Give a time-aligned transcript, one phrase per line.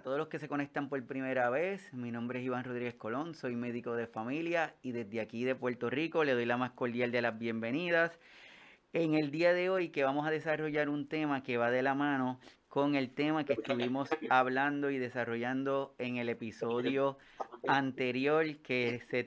[0.00, 3.34] Para todos los que se conectan por primera vez, mi nombre es Iván Rodríguez Colón,
[3.34, 7.12] soy médico de familia y desde aquí de Puerto Rico le doy la más cordial
[7.12, 8.18] de las bienvenidas.
[8.94, 11.94] En el día de hoy que vamos a desarrollar un tema que va de la
[11.94, 17.18] mano con el tema que estuvimos hablando y desarrollando en el episodio
[17.68, 19.22] anterior que se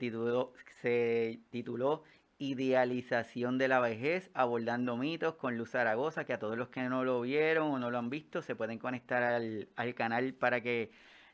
[0.82, 2.02] se tituló
[2.44, 7.02] Idealización de la vejez, abordando mitos con Luz Zaragoza, que a todos los que no
[7.02, 10.90] lo vieron o no lo han visto se pueden conectar al, canal para que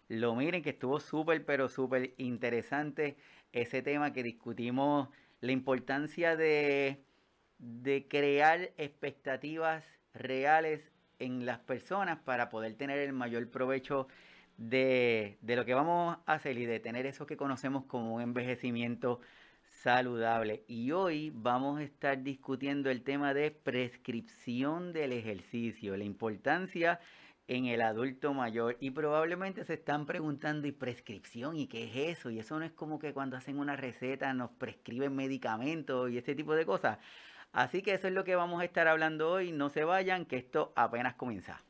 [0.07, 3.17] lo miren, que estuvo súper, pero súper interesante
[3.51, 5.09] ese tema que discutimos,
[5.41, 7.03] la importancia de,
[7.59, 9.85] de crear expectativas
[10.15, 14.07] reales en las personas para poder tener el mayor provecho
[14.59, 18.23] de, de, lo que vamos a hacer y de tener eso que conocemos como un
[18.23, 19.21] envejecimiento
[19.83, 20.65] saludable.
[20.69, 27.01] Y hoy vamos a estar discutiendo el tema de prescripción del ejercicio, la importancia
[27.49, 28.77] en el adulto mayor.
[28.81, 31.57] Y probablemente se están preguntando, ¿y prescripción?
[31.57, 32.31] ¿Y qué es eso?
[32.31, 36.35] Y eso no es como que cuando hacen una receta nos prescriben medicamentos y ese
[36.35, 36.99] tipo de cosas.
[37.53, 39.51] Así que eso es lo que vamos a estar hablando hoy.
[39.51, 41.63] No se vayan, que esto apenas comienza.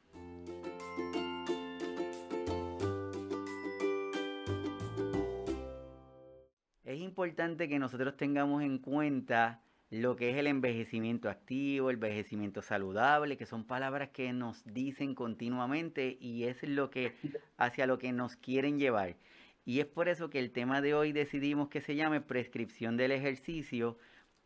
[7.21, 13.37] Importante que nosotros tengamos en cuenta lo que es el envejecimiento activo, el envejecimiento saludable,
[13.37, 17.15] que son palabras que nos dicen continuamente y es lo que
[17.59, 19.17] hacia lo que nos quieren llevar.
[19.67, 23.13] Y es por eso que el tema de hoy decidimos que se llame prescripción del
[23.13, 23.99] ejercicio,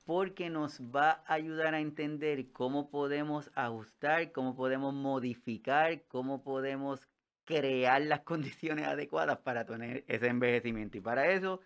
[0.05, 7.07] porque nos va a ayudar a entender cómo podemos ajustar, cómo podemos modificar, cómo podemos
[7.45, 10.99] crear las condiciones adecuadas para tener ese envejecimiento.
[10.99, 11.61] Y para eso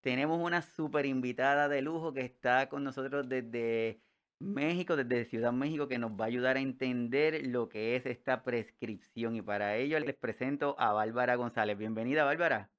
[0.00, 4.00] tenemos una super invitada de lujo que está con nosotros desde
[4.38, 8.42] México, desde Ciudad México, que nos va a ayudar a entender lo que es esta
[8.42, 9.36] prescripción.
[9.36, 11.76] Y para ello les presento a Bárbara González.
[11.76, 12.70] Bienvenida, Bárbara.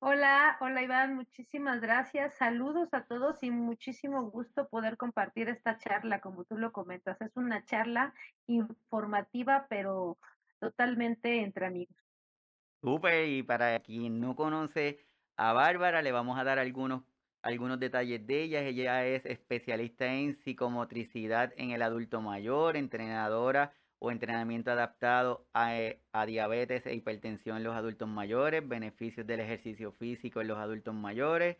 [0.00, 2.34] Hola, hola Iván, muchísimas gracias.
[2.34, 7.20] Saludos a todos y muchísimo gusto poder compartir esta charla, como tú lo comentas.
[7.20, 8.14] Es una charla
[8.46, 10.16] informativa, pero
[10.60, 11.96] totalmente entre amigos.
[12.80, 15.07] Súper, y para quien no conoce
[15.38, 17.04] a Bárbara, le vamos a dar algunos,
[17.42, 18.60] algunos detalles de ella.
[18.62, 26.02] Ella es especialista en psicomotricidad en el adulto mayor, entrenadora o entrenamiento adaptado a, eh,
[26.12, 30.94] a, diabetes e hipertensión en los adultos mayores, beneficios del ejercicio físico en los adultos
[30.94, 31.56] mayores,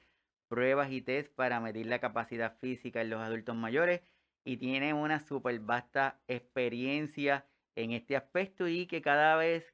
[0.49, 4.03] pruebas y test para medir la capacidad física en los adultos mayores
[4.45, 7.47] y tiene una súper vasta experiencia
[7.77, 9.73] en este aspecto y que cada vez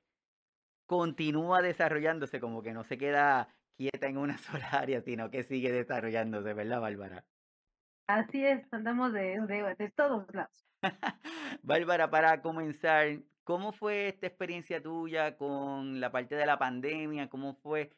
[0.87, 5.73] continúa desarrollándose, como que no se queda quieta en una sola área, sino que sigue
[5.73, 7.25] desarrollándose, ¿verdad, Bárbara?
[8.07, 9.41] Así es, andamos de,
[9.79, 10.67] de, todos lados.
[11.63, 17.31] Bárbara, para comenzar, ¿cómo fue esta experiencia tuya con la parte de la pandemia?
[17.31, 17.91] ¿Cómo fue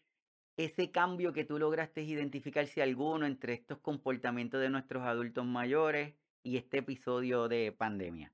[0.56, 6.14] ese cambio que tú lograste identificar, si alguno, entre estos comportamientos de nuestros adultos mayores
[6.44, 8.32] y este episodio de pandemia?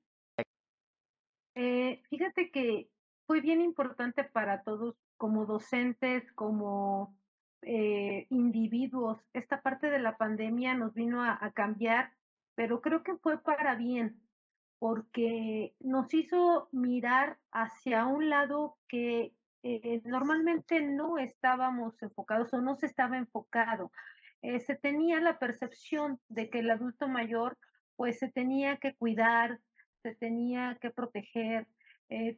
[1.55, 2.87] Eh, fíjate que
[3.25, 7.17] fue bien importante para todos como docentes, como
[7.65, 9.19] eh, individuos.
[9.33, 12.11] Esta parte de la pandemia nos vino a, cambiar,
[12.55, 14.21] pero creo que fue para bien,
[14.79, 22.75] porque nos hizo mirar hacia un lado que eh, normalmente no estábamos enfocados o no
[22.75, 23.91] se estaba enfocado.
[24.41, 27.57] Eh, se tenía la percepción de que el adulto mayor
[27.95, 29.59] pues se tenía que cuidar,
[30.01, 31.67] se tenía que proteger,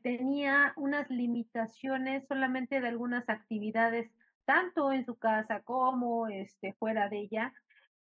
[0.04, 4.10] tenía unas limitaciones solamente de algunas actividades
[4.46, 7.54] tanto en su casa como este, fuera de ella,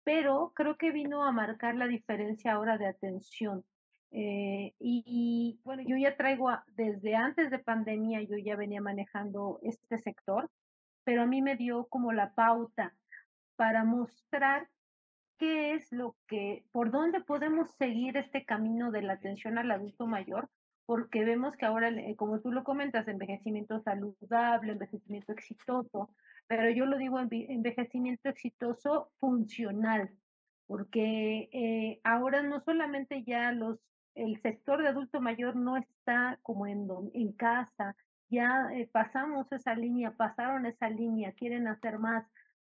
[0.04, 3.64] pero creo que vino a marcar la diferencia ahora de atención.
[4.10, 9.98] Eh, y, bueno, yo ya traigo desde antes de pandemia, yo ya venía manejando este
[9.98, 10.50] sector,
[11.04, 12.94] pero a mí me dio como la pauta
[13.56, 14.68] para mostrar
[15.38, 20.06] qué es lo que, por dónde podemos seguir este camino de la atención al adulto
[20.06, 20.48] mayor,
[20.84, 26.10] porque vemos que ahora, eh, como tú lo comentas, envejecimiento saludable, envejecimiento exitoso,
[26.46, 30.10] pero yo lo digo envejecimiento exitoso funcional,
[30.66, 33.78] porque eh, ahora no solamente ya los
[34.14, 37.96] el sector de adulto mayor no está como en, en casa,
[38.28, 42.26] ya eh, pasamos esa línea, pasaron esa línea, quieren hacer más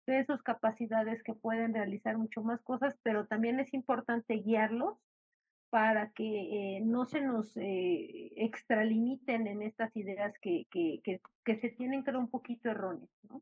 [0.05, 4.97] de sus capacidades que pueden realizar mucho más cosas, pero también es importante guiarlos
[5.71, 11.69] para que eh, no se nos extralimiten en estas ideas que, que, que, que se
[11.69, 13.41] tienen que un poquito erróneas, ¿no?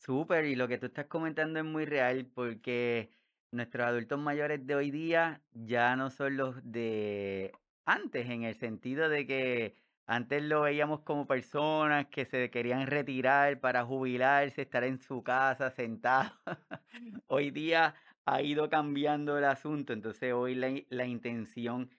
[0.00, 3.10] Súper, y lo que tú estás comentando es muy real porque
[3.50, 7.52] nuestros adultos mayores de hoy día ya no son los de
[7.84, 9.76] antes, en el sentido de que
[10.06, 15.70] Antes lo veíamos como personas que se querían retirar para jubilarse, estar en su casa
[15.70, 16.32] sentado.
[17.28, 17.94] Hoy día
[18.26, 21.90] ha ido cambiando el asunto, entonces hoy la, la intención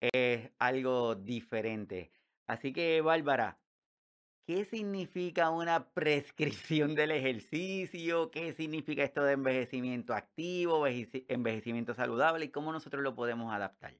[0.00, 2.12] es algo diferente.
[2.46, 3.63] Así que, Bárbara,
[4.46, 8.30] ¿qué significa una prescripción del ejercicio?
[8.30, 13.94] ¿Qué significa esto de envejecimiento activo, envejecimiento saludable y cómo nosotros lo podemos adaptar?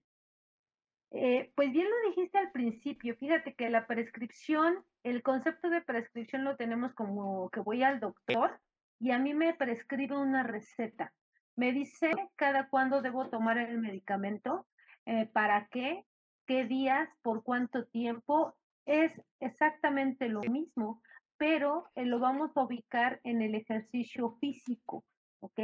[1.16, 6.42] Eh, pues bien lo dijiste al principio, fíjate que la prescripción, el concepto de prescripción
[6.42, 8.58] lo tenemos como que voy al doctor
[8.98, 11.12] y a mí me prescribe una receta.
[11.54, 14.66] Me dice cada cuándo debo tomar el medicamento,
[15.06, 16.04] eh, para qué,
[16.46, 18.56] qué días, por cuánto tiempo.
[18.86, 21.02] Es exactamente lo mismo,
[21.36, 25.04] pero eh, lo vamos a ubicar en el ejercicio físico,
[25.40, 25.58] ¿ok?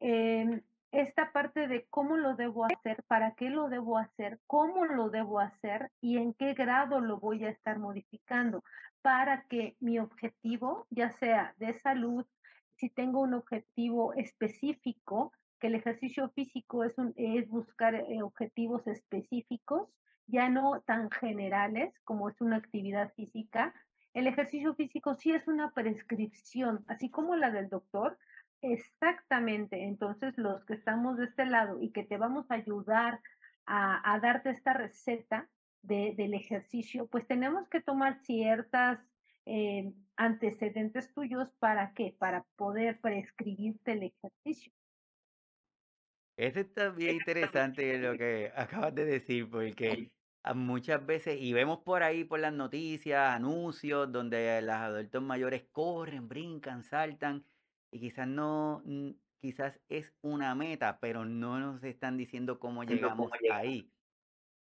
[0.00, 0.62] Em,
[0.92, 5.40] esta parte de cómo lo debo hacer, para qué lo debo hacer, cómo lo debo
[5.40, 8.62] hacer y en qué grado lo voy a estar modificando
[9.02, 12.24] para que mi objetivo, ya sea de salud,
[12.76, 18.86] si tengo un objetivo específico, que el ejercicio físico es, un, es buscar eh, objetivos
[18.86, 19.88] específicos,
[20.26, 23.74] ya no tan generales como es una actividad física.
[24.12, 28.18] El ejercicio físico sí es una prescripción, así como la del doctor,
[28.64, 29.84] Exactamente.
[29.84, 33.20] Entonces, los que estamos de este lado y que te vamos a ayudar
[33.66, 35.50] a, darte esta receta
[35.82, 38.98] del ejercicio, pues tenemos que tomar ciertas
[39.44, 42.16] eh, antecedentes tuyos para qué?
[42.18, 44.72] Para poder prescribirte el ejercicio.
[46.36, 50.10] Eso está bien interesante lo que acabas de decir, porque
[50.54, 56.28] muchas veces, y vemos por ahí por las noticias, anuncios, donde los adultos mayores corren,
[56.28, 57.44] brincan, saltan,
[57.90, 58.82] y quizás no,
[59.40, 63.90] quizás es una meta, pero no nos están diciendo cómo llegamos ahí.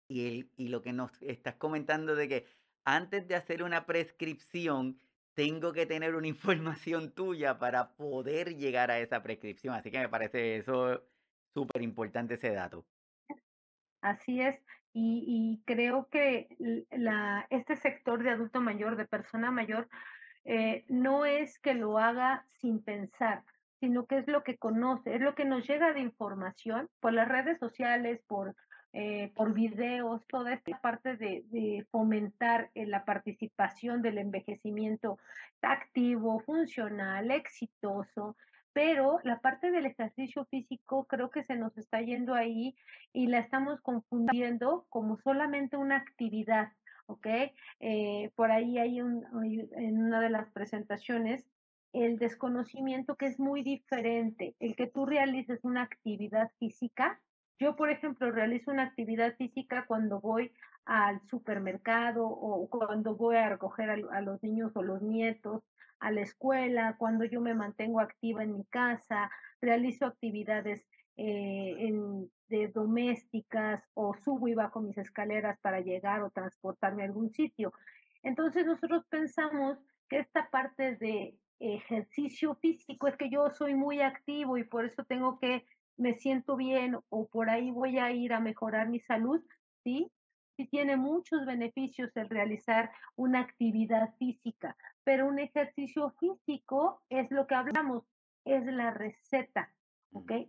[0.08, 2.46] Y, el, y lo que nos estás comentando de que
[2.84, 4.98] antes de hacer una prescripción,
[5.34, 6.26] tengo que tener una
[6.68, 9.74] información tuya para poder llegar a esa prescripción.
[9.74, 11.02] Así que me parece eso
[11.54, 12.84] súper importante ese dato.
[14.00, 14.56] Así es.
[14.92, 16.48] Y, y creo que
[16.90, 19.88] la, este sector de adulto mayor, de persona mayor,
[20.44, 23.44] eh, no es que lo haga sin pensar,
[23.80, 27.28] sino que es lo que conoce, es lo que nos llega de información por las
[27.28, 28.54] redes sociales, por,
[28.92, 35.18] eh, por videos, toda esta parte de, fomentar eh, la participación del envejecimiento
[35.62, 38.36] activo, funcional, exitoso,
[38.72, 42.74] pero la parte del ejercicio físico creo que se nos está yendo ahí
[43.12, 46.72] y la estamos confundiendo como solamente una actividad.
[47.06, 47.26] ¿ok?
[47.80, 51.44] Eh, por ahí hay un, en una de las presentaciones
[51.92, 57.20] el desconocimiento que es muy diferente, el que tú realices una actividad física.
[57.58, 60.52] Yo, por ejemplo, realizo una actividad física cuando voy
[60.84, 65.62] al supermercado o cuando voy a recoger a, los niños o los nietos
[66.00, 69.30] a la escuela, cuando yo me mantengo activa en mi casa,
[69.60, 70.84] realizo actividades
[71.16, 71.92] eh,
[72.48, 77.72] de domésticas o subo y bajo mis escaleras para llegar o transportarme a algún sitio.
[78.24, 84.58] Entonces nosotros pensamos que esta parte de ejercicio físico es que yo soy muy activo
[84.58, 85.64] y por eso tengo que,
[85.96, 89.40] me siento bien o por ahí voy a ir a mejorar mi salud,
[89.84, 90.10] ¿sí?
[90.56, 97.46] Sí tiene muchos beneficios el realizar una actividad física, pero un ejercicio físico es lo
[97.46, 98.04] que hablamos,
[98.44, 99.70] es la receta.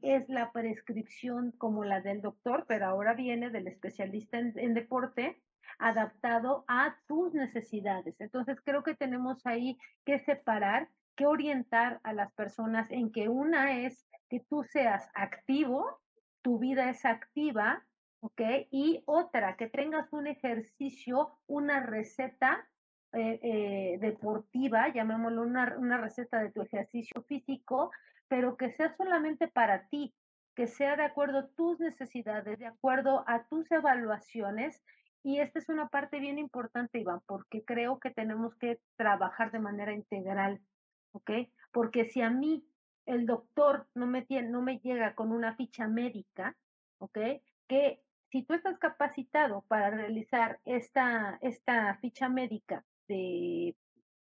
[0.02, 5.42] Es la prescripción como la del doctor, pero ahora viene del especialista en, deporte
[5.80, 8.20] adaptado a tus necesidades.
[8.20, 13.80] Entonces creo que tenemos ahí que separar, que orientar a las personas en que una
[13.80, 16.02] es que tú seas activo,
[16.42, 17.86] tu vida es activa,
[18.24, 18.42] ¿ok?
[18.72, 22.66] Y otra, que tengas un ejercicio, una receta
[23.12, 27.92] eh, eh, deportiva, llamémoslo una, una receta de tu ejercicio físico,
[28.30, 30.16] pero que sea solamente para ti,
[30.56, 34.82] que sea de acuerdo a tus necesidades, de acuerdo a tus evaluaciones.
[35.22, 39.60] Y esta es una parte bien importante, Iván, porque creo que tenemos que trabajar de
[39.60, 40.62] manera integral,
[41.12, 41.30] ¿ok?
[41.74, 42.66] Porque si a mí
[43.06, 46.56] el doctor no me, tiene, no me llega con una ficha médica,
[47.00, 47.20] ¿ok?
[47.68, 48.03] Que
[48.34, 53.76] si tú estás capacitado para realizar esta, esta ficha médica de,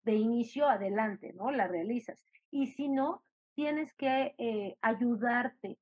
[0.03, 1.49] de inicio adelante, ¿no?
[1.49, 2.23] La realizas.
[2.51, 3.23] Y si no,
[3.55, 5.79] tienes que eh, ayudarte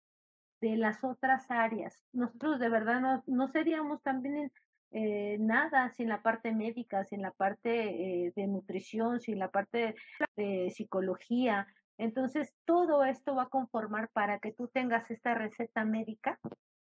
[0.61, 2.05] de las otras áreas.
[2.13, 4.49] Nosotros de verdad no, no seríamos también
[4.91, 9.93] eh, nada sin la parte médica, sin la parte eh, de nutrición, sin la parte
[10.37, 11.67] de psicología.
[11.97, 16.39] Entonces, todo esto va a conformar para que tú tengas esta receta médica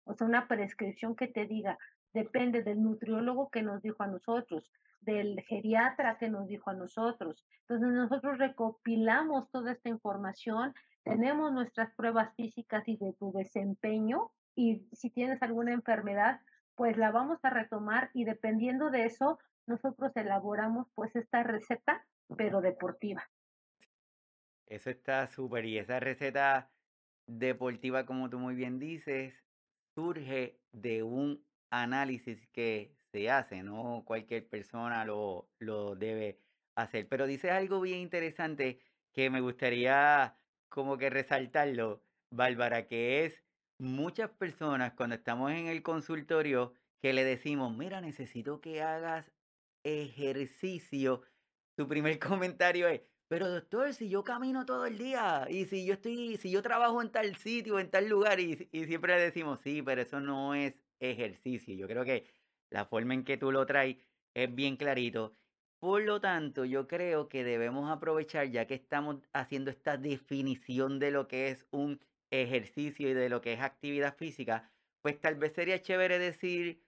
[0.06, 1.78] o sea, una prescripción que te diga,
[2.14, 4.72] depende del nutriólogo que nos dijo a nosotros,
[5.02, 7.46] del geriatra que nos dijo a nosotros.
[7.62, 14.88] Entonces nosotros recopilamos toda esta información, tenemos nuestras pruebas físicas y de tu desempeño y
[14.94, 16.40] si tienes alguna enfermedad,
[16.76, 22.06] pues la vamos a retomar y dependiendo de eso, nosotros elaboramos pues esta receta,
[22.38, 23.24] pero deportiva.
[24.68, 26.72] Eso está súper y esa receta
[27.28, 29.45] deportiva, como tú muy bien dices,
[29.96, 36.40] surge de un análisis que se hace, no cualquier persona lo, lo debe
[36.76, 37.08] hacer.
[37.08, 38.80] Pero dices algo bien interesante
[39.14, 40.38] que me gustaría
[40.70, 43.44] como que resaltarlo, Bárbara, que es
[43.78, 49.32] muchas personas cuando estamos en el consultorio que le decimos, mira, necesito que hagas
[49.84, 51.22] ejercicio,
[51.78, 55.94] su primer comentario es, pero doctor, si yo camino todo el día y si yo
[55.94, 58.56] estoy, si yo trabajo en tal sitio, en tal lugar y,
[58.86, 61.74] siempre le decimos, sí, pero eso no es ejercicio.
[61.76, 62.28] Yo creo que
[62.70, 63.98] la forma en que tú lo traes
[64.36, 65.36] es bien clarito.
[65.80, 71.12] Por lo tanto, yo creo que debemos aprovechar, ya que estamos haciendo esta definición de
[71.12, 72.00] lo que es un
[72.32, 76.82] ejercicio y de lo que es actividad física, pues tal vez sería chévere decir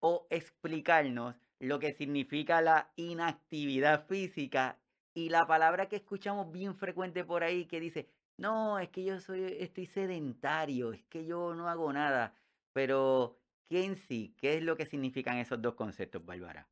[0.00, 4.78] o explicarnos lo que significa la inactividad física
[5.18, 9.18] y la palabra que escuchamos bien frecuente por ahí que dice, no, es que yo
[9.18, 12.34] soy, estoy sedentario, es que yo no hago nada.
[12.72, 13.36] Pero,
[13.68, 14.36] ¿qué en sí?
[14.38, 16.68] ¿Qué es lo que significan esos dos conceptos, Bárbara?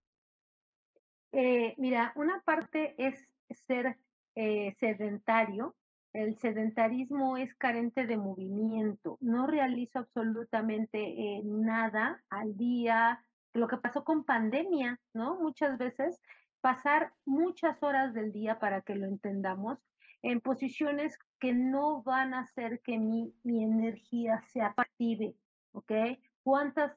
[1.32, 3.28] Eh, mira, una parte es
[3.66, 3.98] ser
[4.36, 5.74] eh, sedentario.
[6.12, 9.18] El sedentarismo es carente de movimiento.
[9.20, 13.24] No realizo absolutamente eh, nada al día.
[13.54, 15.34] Lo que pasó con pandemia, ¿no?
[15.40, 16.22] Muchas veces
[16.66, 19.78] pasar muchas horas del día para que lo entendamos
[20.22, 25.36] en posiciones que no van a hacer que mi, mi energía se active,
[25.70, 25.92] ¿ok?
[26.42, 26.90] ¿Cuántas,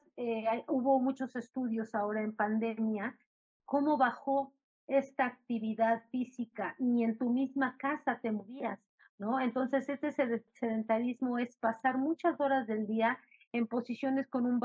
[0.66, 3.16] hubo muchos estudios ahora en pandemia
[3.64, 4.52] cómo bajó
[4.88, 8.80] esta actividad física, ni en tu misma casa te movías,
[9.18, 9.38] ¿no?
[9.38, 13.20] Entonces, este sedentarismo es pasar muchas horas del día
[13.52, 14.60] en posiciones con un,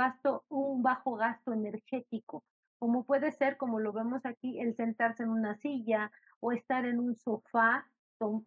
[0.50, 2.44] un bajo gasto energético,
[2.80, 7.00] como puede ser, como lo vemos aquí, el sentarse en una silla o estar en
[7.00, 7.88] un sofá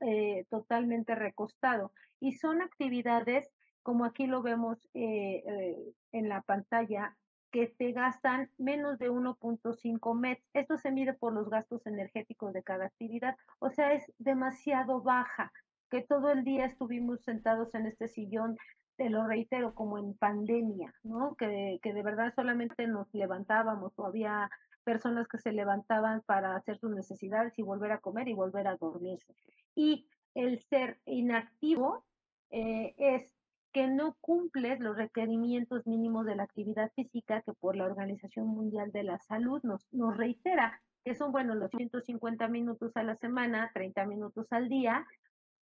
[0.01, 1.93] eh, totalmente recostado.
[2.21, 3.51] Y son actividades,
[3.83, 7.17] como aquí lo vemos eh, eh, en la pantalla,
[7.51, 10.43] que te gastan menos de 1.5 MET.
[10.53, 13.37] Esto se mide por los gastos energéticos de cada actividad.
[13.59, 15.53] O sea, es demasiado baja,
[15.91, 18.59] que todo el día estuvimos sentados en este sillón,
[18.99, 21.37] te lo reitero, como en pandemia, ¿no?
[21.37, 24.51] Que, que de verdad solamente nos levantábamos o había
[24.85, 28.77] personas que se levantaban para hacer sus necesidades y volver a comer y volver a
[28.77, 29.35] dormirse.
[29.75, 32.05] Y el ser inactivo
[32.51, 33.33] eh, es
[33.73, 38.91] que no cumples los requerimientos mínimos de la actividad física que por la Organización Mundial
[38.91, 43.71] de la Salud nos, nos reitera, que son, bueno, los 150 minutos a la semana,
[43.75, 45.07] 30 minutos al día.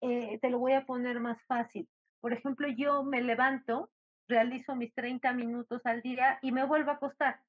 [0.01, 1.89] Eh, te lo voy a poner más fácil.
[2.19, 3.91] Por ejemplo, yo me levanto,
[4.27, 7.41] realizo mis 30 minutos al día y me vuelvo a acostar.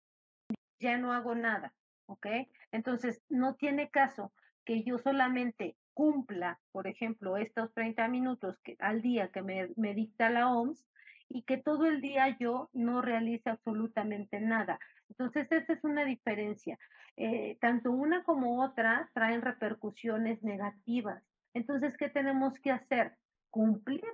[0.80, 1.74] Ya no hago nada,
[2.06, 2.26] ¿ok?
[2.70, 4.32] Entonces, no tiene caso
[4.64, 10.30] que yo solamente cumpla, por ejemplo, estos 30 minutos al día que me, me dicta
[10.30, 10.86] la OMS
[11.28, 14.78] y que todo el día yo no realice absolutamente nada.
[15.08, 16.78] Entonces, esa es una diferencia.
[17.16, 21.22] Eh, tanto una como otra traen repercusiones negativas.
[21.54, 23.16] Entonces, ¿qué tenemos que hacer?
[23.50, 24.04] Cumplir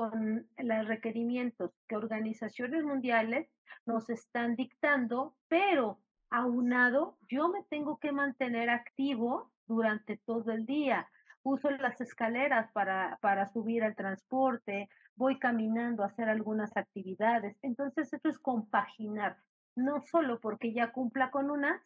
[0.00, 3.50] con los requerimientos que organizaciones mundiales
[3.84, 11.06] nos están dictando, pero aunado, yo me tengo que mantener activo durante todo el día.
[11.42, 17.58] Uso las escaleras para, para subir al transporte, voy caminando a hacer algunas actividades.
[17.60, 19.36] Entonces, esto es compaginar,
[19.76, 21.78] no solo porque ya cumpla con unas,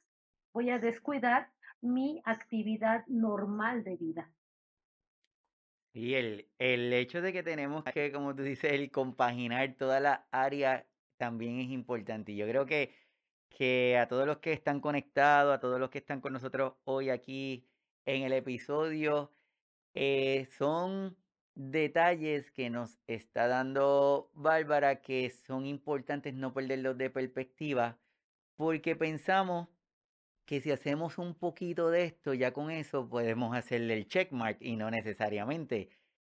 [0.52, 4.30] voy a descuidar mi actividad normal de vida.
[5.94, 10.26] Y el, el hecho de que tenemos que, como tú dices, el compaginar toda la
[10.32, 12.32] área también es importante.
[12.32, 12.94] Y yo creo que,
[13.48, 17.10] que a todos los que están conectados, a todos los que están con nosotros hoy
[17.10, 17.68] aquí
[18.06, 19.32] en el episodio.
[19.94, 21.16] Eh, son
[21.54, 28.00] detalles que nos está dando Bárbara que son importantes no perderlos de perspectiva
[28.56, 29.68] porque pensamos
[30.46, 34.76] que si hacemos un poquito de esto, ya con eso podemos hacerle el checkmark y
[34.76, 35.90] no necesariamente.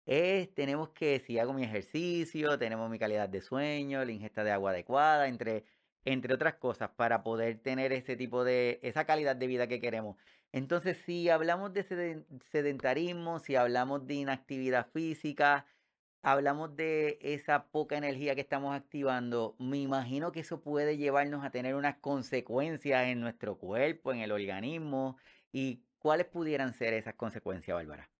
[0.06, 4.52] Es, tenemos que, si hago mi ejercicio, tenemos mi calidad de sueño, la ingesta de
[4.52, 5.64] agua adecuada, entre,
[6.04, 10.16] entre otras cosas, para poder tener ese tipo de, esa calidad de vida que queremos.
[10.52, 11.82] Entonces, si hablamos de
[12.50, 15.66] sedentarismo, si hablamos de inactividad física,
[16.22, 19.54] Hablamos de esa poca energía que estamos activando.
[19.58, 24.32] Me imagino que eso puede llevarnos a tener unas consecuencias en nuestro cuerpo, en el
[24.32, 25.16] organismo.
[25.52, 28.10] ¿Y cuáles pudieran ser esas consecuencias, Bárbara?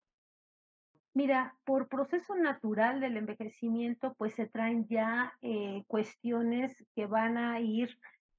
[1.16, 7.58] Mira, por proceso natural del envejecimiento, pues se traen ya eh, cuestiones que van a
[7.58, 7.98] ir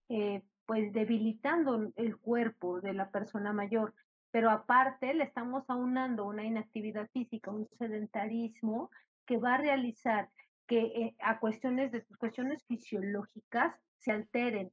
[0.09, 3.95] eh, pues debilitando el cuerpo de la persona mayor.
[4.29, 8.91] Pero aparte le estamos aunando una inactividad física, un sedentarismo
[9.27, 10.29] que va a realizar
[10.65, 14.71] que eh, a cuestiones de cuestiones fisiológicas se alteren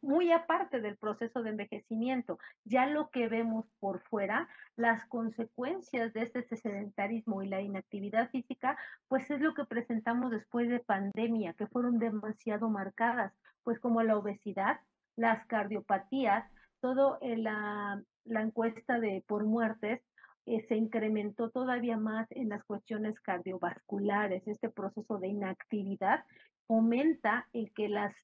[0.00, 6.22] muy aparte del proceso de envejecimiento, ya lo que vemos por fuera, las consecuencias de
[6.22, 11.66] este sedentarismo y la inactividad física, pues es lo que presentamos después de pandemia, que
[11.66, 13.32] fueron demasiado marcadas,
[13.64, 14.78] pues como la obesidad,
[15.16, 16.44] las cardiopatías,
[16.80, 20.00] todo la, la encuesta de por muertes
[20.46, 24.46] eh, se incrementó todavía más en las cuestiones cardiovasculares.
[24.46, 26.24] Este proceso de inactividad
[26.68, 28.14] aumenta el que las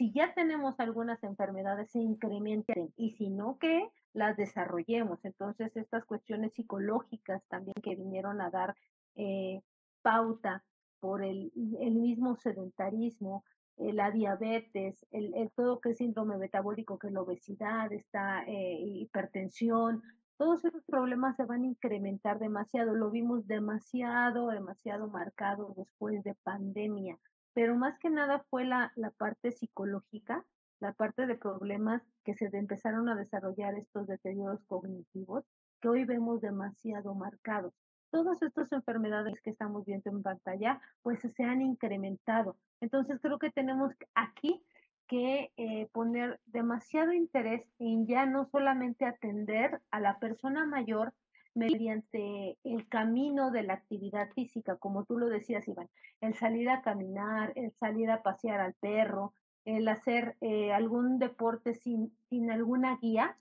[0.00, 5.22] si ya tenemos algunas enfermedades, se incrementen y si no, que las desarrollemos.
[5.26, 8.74] Entonces, estas cuestiones psicológicas también que vinieron a dar
[9.16, 9.60] eh,
[10.00, 10.64] pauta
[11.00, 13.44] por el, el, mismo sedentarismo,
[13.76, 18.42] eh, la diabetes, el, el, todo que es síndrome metabólico, que es la obesidad, esta
[18.44, 20.02] eh, hipertensión,
[20.40, 22.94] todos esos problemas se van a incrementar demasiado.
[22.94, 27.18] Lo vimos demasiado, demasiado marcado después de pandemia
[27.54, 30.44] pero más que nada fue la, la parte psicológica,
[30.78, 35.44] la parte de problemas que se empezaron a desarrollar estos deterioros cognitivos
[35.80, 37.74] que hoy vemos demasiado marcados.
[38.10, 42.56] Todas estas enfermedades que estamos viendo en pantalla, pues se han incrementado.
[42.80, 44.62] Entonces creo que tenemos aquí
[45.10, 51.12] que eh, poner demasiado interés en ya no solamente atender a la persona mayor,
[51.52, 55.88] mediante el camino de la actividad física, como tú lo decías, Iván,
[56.20, 61.74] el salir a caminar, el salir a pasear al perro, el hacer eh, algún deporte
[61.74, 63.36] sin, sin alguna guía,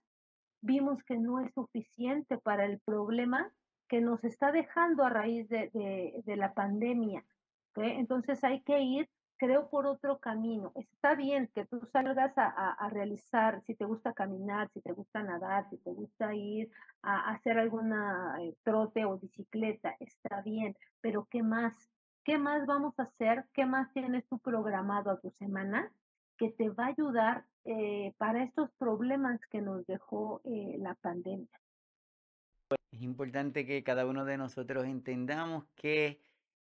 [0.62, 3.52] vimos que no es suficiente para el problema
[3.88, 7.24] que nos está dejando a raíz de, de, de la pandemia.
[7.76, 9.08] Entonces hay que ir
[9.40, 10.72] creo por otro camino.
[10.76, 15.68] Está bien que tú salgas a, realizar, si te gusta caminar, si te gusta nadar,
[15.70, 16.70] si te gusta ir
[17.02, 21.74] a, hacer alguna eh, trote o bicicleta, está bien, pero ¿qué más?
[22.26, 23.46] ¿Qué más vamos a hacer?
[23.54, 25.92] ¿Qué más tienes tú programado a tu semana
[26.38, 31.48] que te va a ayudar eh, para estos problemas que nos dejó eh, la pandemia?
[32.92, 36.20] Es importante que cada uno de nosotros entendamos que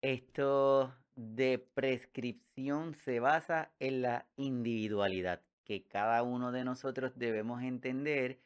[0.02, 8.40] esto de prescripción se basa en la individualidad, que cada uno de nosotros debemos entender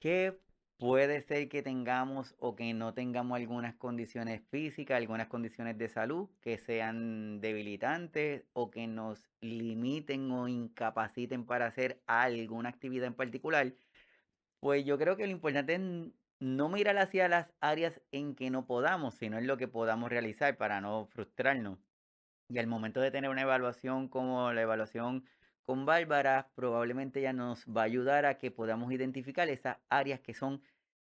[0.00, 0.40] que
[0.78, 6.30] puede ser que tengamos o que no tengamos algunas condiciones físicas, algunas condiciones de salud
[6.40, 13.74] que sean debilitantes o que nos limiten o incapaciten para hacer alguna actividad en particular.
[14.60, 15.80] Pues yo creo que lo importante es
[16.40, 20.56] no mirar hacia las áreas en que no podamos, sino en lo que podamos realizar
[20.56, 21.89] para no frustrarnos.
[22.50, 25.24] Y al momento de tener una evaluación como la evaluación
[25.64, 30.34] con Bárbara, probablemente ya nos va a ayudar a que podamos identificar esas áreas que
[30.34, 30.60] son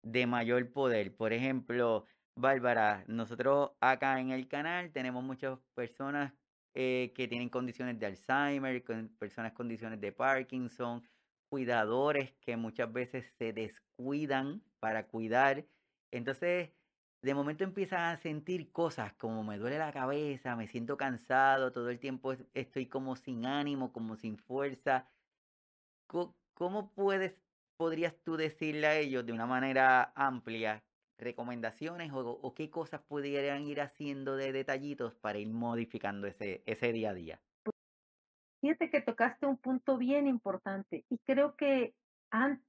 [0.02, 1.16] de mayor poder.
[1.16, 6.34] Por ejemplo, Bárbara, nosotros acá en el canal tenemos muchas personas
[6.74, 8.84] eh, que tienen condiciones de Alzheimer,
[9.20, 11.04] personas con condiciones de Parkinson,
[11.50, 15.66] cuidadores que muchas veces se descuidan para cuidar.
[16.12, 16.72] Entonces,
[17.22, 21.90] de momento empiezas a sentir cosas como me duele la cabeza, me siento cansado, todo
[21.90, 25.08] el tiempo estoy como sin ánimo, como sin fuerza.
[26.08, 27.36] ¿Cómo puedes,
[27.78, 30.84] podrías tú decirle a ellos de una manera amplia
[31.20, 36.92] recomendaciones o, o qué cosas pudieran ir haciendo de detallitos para ir modificando ese, ese
[36.94, 37.42] día a día?
[38.62, 41.94] Fíjate que tocaste un punto bien importante y creo que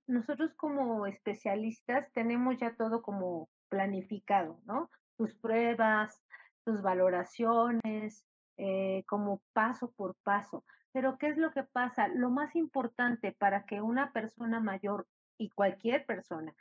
[0.06, 4.90] nosotros como especialistas tenemos ya todo como planificado, ¿no?
[5.16, 6.22] Tus pruebas,
[6.64, 8.24] tus valoraciones,
[8.56, 10.64] eh, como paso por paso.
[10.92, 12.08] Pero ¿qué es lo que pasa?
[12.08, 15.06] Lo más importante para que una persona mayor
[15.38, 16.54] y cualquier persona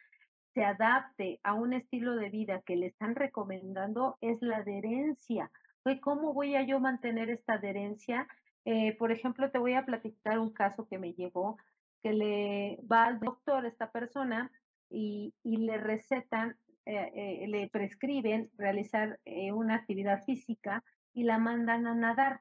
[0.54, 5.52] se adapte a un estilo de vida que le están recomendando es la adherencia.
[6.02, 8.28] ¿Cómo voy a yo mantener esta adherencia?
[8.65, 11.58] Eh, por ejemplo, te voy a platicar un caso que me llevó,
[12.04, 14.52] que le va al doctor esta persona
[14.89, 16.58] y, y le recetan
[16.89, 22.39] eh, eh, le prescriben realizar eh, una actividad física y la mandan a nadar.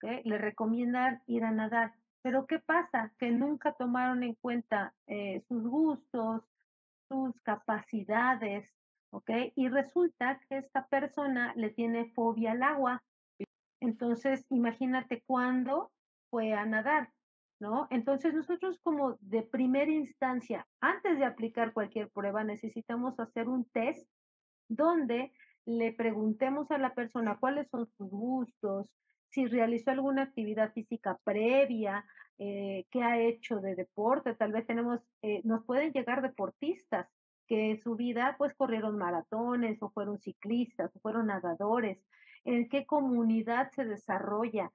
[0.00, 1.94] Le recomiendan ir a nadar.
[2.22, 3.12] Pero ¿qué pasa?
[3.18, 4.94] Que nunca tomaron en cuenta
[5.48, 6.42] sus gustos,
[7.08, 8.70] sus capacidades.
[9.10, 9.30] ¿ok?
[9.56, 13.02] Y resulta que esta persona le tiene fobia al agua.
[13.80, 15.90] Entonces, imagínate cuándo
[16.30, 17.10] fue a nadar,
[17.60, 17.88] ¿no?
[17.90, 24.08] Entonces, nosotros como de primera instancia, antes de aplicar cualquier prueba, necesitamos hacer un test
[24.68, 25.32] donde
[25.66, 28.90] le preguntemos a la persona cuáles son sus gustos,
[29.30, 32.04] si realizó alguna actividad física previa,
[32.38, 37.08] eh, qué ha hecho de deporte, tal vez tenemos, eh, nos pueden llegar deportistas
[37.46, 41.98] que en su vida pues corrieron maratones o fueron ciclistas o fueron nadadores,
[42.44, 44.70] en qué comunidad se desarrolla,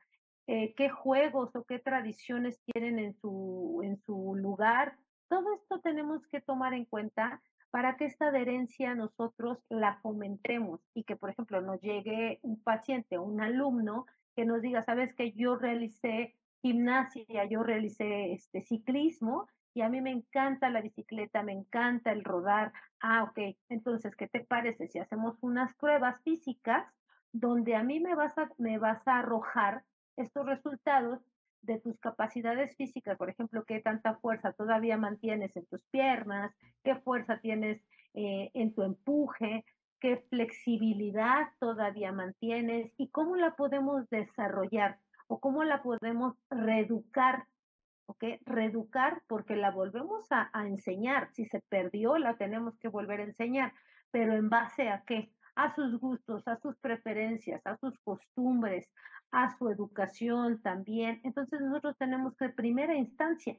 [0.51, 4.97] eh, qué juegos o qué tradiciones tienen en su, en su lugar.
[5.27, 11.03] Todo esto tenemos que tomar en cuenta para que esta adherencia nosotros la fomentemos y
[11.03, 15.33] que, por ejemplo, nos llegue un paciente o un alumno que nos diga, sabes que
[15.33, 21.53] yo realicé gimnasia, yo realicé este ciclismo y a mí me encanta la bicicleta, me
[21.53, 22.73] encanta el rodar.
[23.01, 26.91] Ah, ok, entonces, ¿qué te parece si hacemos unas pruebas físicas
[27.33, 29.83] donde a mí me vas a, me vas a arrojar
[30.19, 31.19] estos resultados
[31.61, 36.53] de tus capacidades físicas, por ejemplo, qué tanta fuerza todavía mantienes en tus piernas,
[36.83, 37.81] qué fuerza tienes
[38.13, 39.65] eh, en tu empuje,
[39.99, 47.45] qué flexibilidad todavía mantienes y cómo la podemos desarrollar o cómo la podemos reeducar,
[48.07, 48.23] ¿ok?
[48.45, 51.29] Reeducar porque la volvemos a, a enseñar.
[51.33, 53.73] Si se perdió, la tenemos que volver a enseñar,
[54.11, 55.31] pero en base a qué?
[55.55, 58.89] A sus gustos, a sus preferencias, a sus costumbres,
[59.31, 61.21] a su educación también.
[61.23, 63.57] Entonces nosotros tenemos que, en primera instancia,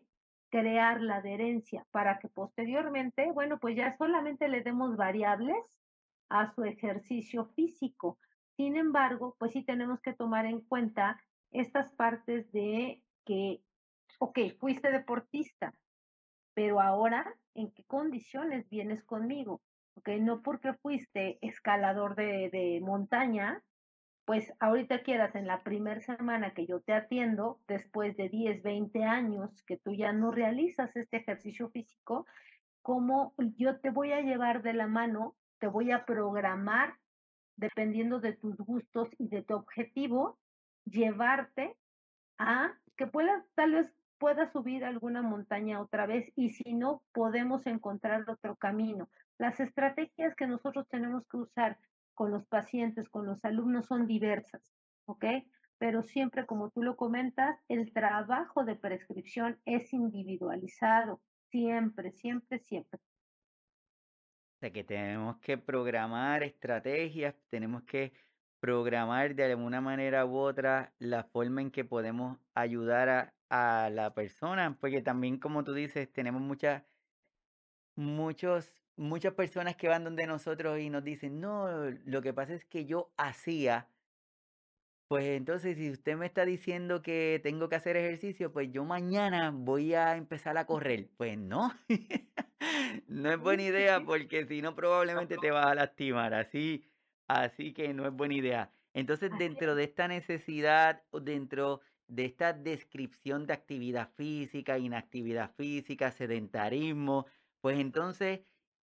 [0.50, 5.56] crear la adherencia para que posteriormente, bueno, pues ya solamente le demos variables
[6.28, 8.18] a su ejercicio físico.
[8.56, 13.62] Sin embargo, pues sí tenemos que tomar en cuenta estas partes de que,
[14.18, 15.74] ok, fuiste deportista,
[16.54, 19.62] pero ahora, ¿en qué condiciones vienes conmigo?
[19.94, 23.62] Ok, no porque fuiste escalador de, de montaña,
[24.30, 29.02] pues ahorita quieras en la primera semana que yo te atiendo, después de 10, 20
[29.02, 32.26] años que tú ya no realizas este ejercicio físico,
[32.80, 36.94] como yo te voy a llevar de la mano, te voy a programar,
[37.56, 40.38] dependiendo de tus gustos y de tu objetivo,
[40.84, 41.76] llevarte
[42.38, 47.66] a que puedas, tal vez puedas subir alguna montaña otra vez y si no, podemos
[47.66, 49.08] encontrar otro camino.
[49.38, 51.78] Las estrategias que nosotros tenemos que usar
[52.20, 54.60] con los pacientes, con los alumnos son diversas,
[55.06, 55.24] ¿ok?
[55.78, 63.00] Pero siempre, como tú lo comentas, el trabajo de prescripción es individualizado, siempre, siempre, siempre.
[63.00, 68.12] O sea que tenemos que programar estrategias, tenemos que
[68.60, 74.76] programar de alguna manera u otra la forma en que podemos ayudar a, la persona,
[74.78, 76.84] porque también como tú dices, tenemos muchas,
[77.96, 81.68] muchos muchas personas que van donde nosotros y nos dicen, no,
[82.04, 83.88] lo que pasa es que yo hacía,
[85.08, 89.50] pues entonces si usted me está diciendo que tengo que hacer ejercicio, pues yo mañana
[89.52, 91.08] voy a empezar a correr.
[91.16, 91.72] Pues no,
[93.08, 96.84] no es buena idea porque si no probablemente te vas a lastimar, así,
[97.26, 98.72] así que no es buena idea.
[98.94, 107.26] Entonces dentro de esta necesidad, dentro de esta descripción de actividad física, inactividad física, sedentarismo,
[107.60, 108.40] pues entonces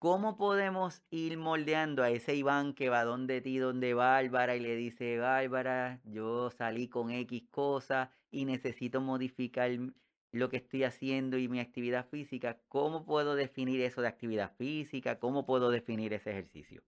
[0.05, 4.75] ¿Cómo podemos ir moldeando a ese Iván que va donde ti, donde Bárbara y le
[4.75, 9.71] dice, Bárbara, yo salí con X cosa y necesito modificar
[10.31, 12.59] lo que estoy haciendo y mi actividad física?
[12.67, 15.17] ¿Cómo puedo definir eso de actividad física?
[15.17, 16.83] ¿Cómo puedo definir ese ejercicio?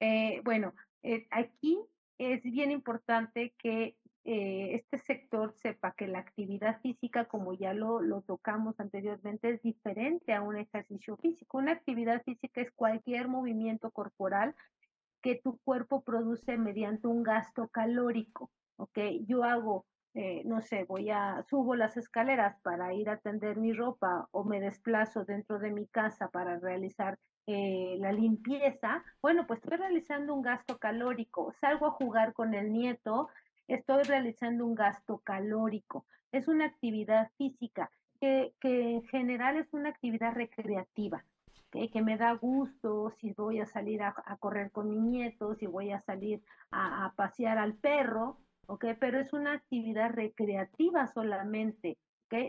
[0.00, 1.78] Eh, bueno, eh, aquí
[2.18, 3.96] es bien importante que
[4.26, 9.62] eh, este sector sepa que la actividad física, como ya lo, lo tocamos anteriormente, es
[9.62, 11.58] diferente a un ejercicio físico.
[11.58, 14.56] Una actividad física es cualquier movimiento corporal
[15.22, 18.50] que tu cuerpo produce mediante un gasto calórico.
[18.76, 18.98] ¿ok?
[19.28, 23.72] Yo hago, eh, no sé, voy a, subo las escaleras para ir a tender mi
[23.72, 29.04] ropa o me desplazo dentro de mi casa para realizar eh, la limpieza.
[29.22, 31.52] Bueno, pues estoy realizando un gasto calórico.
[31.60, 33.28] Salgo a jugar con el nieto,
[33.68, 36.06] estoy realizando un gasto calórico.
[36.32, 41.24] Es una actividad física que, en general es una actividad recreativa,
[41.70, 45.92] que me da gusto si voy a salir a, correr con mi nieto, si voy
[45.92, 48.38] a salir a, pasear al perro,
[48.98, 51.98] pero es una actividad recreativa solamente.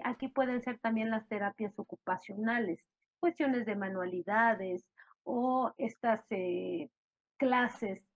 [0.04, 2.80] Aquí pueden ser también las terapias ocupacionales,
[3.20, 4.86] cuestiones de manualidades
[5.24, 6.90] o estas eh,
[7.38, 8.07] clases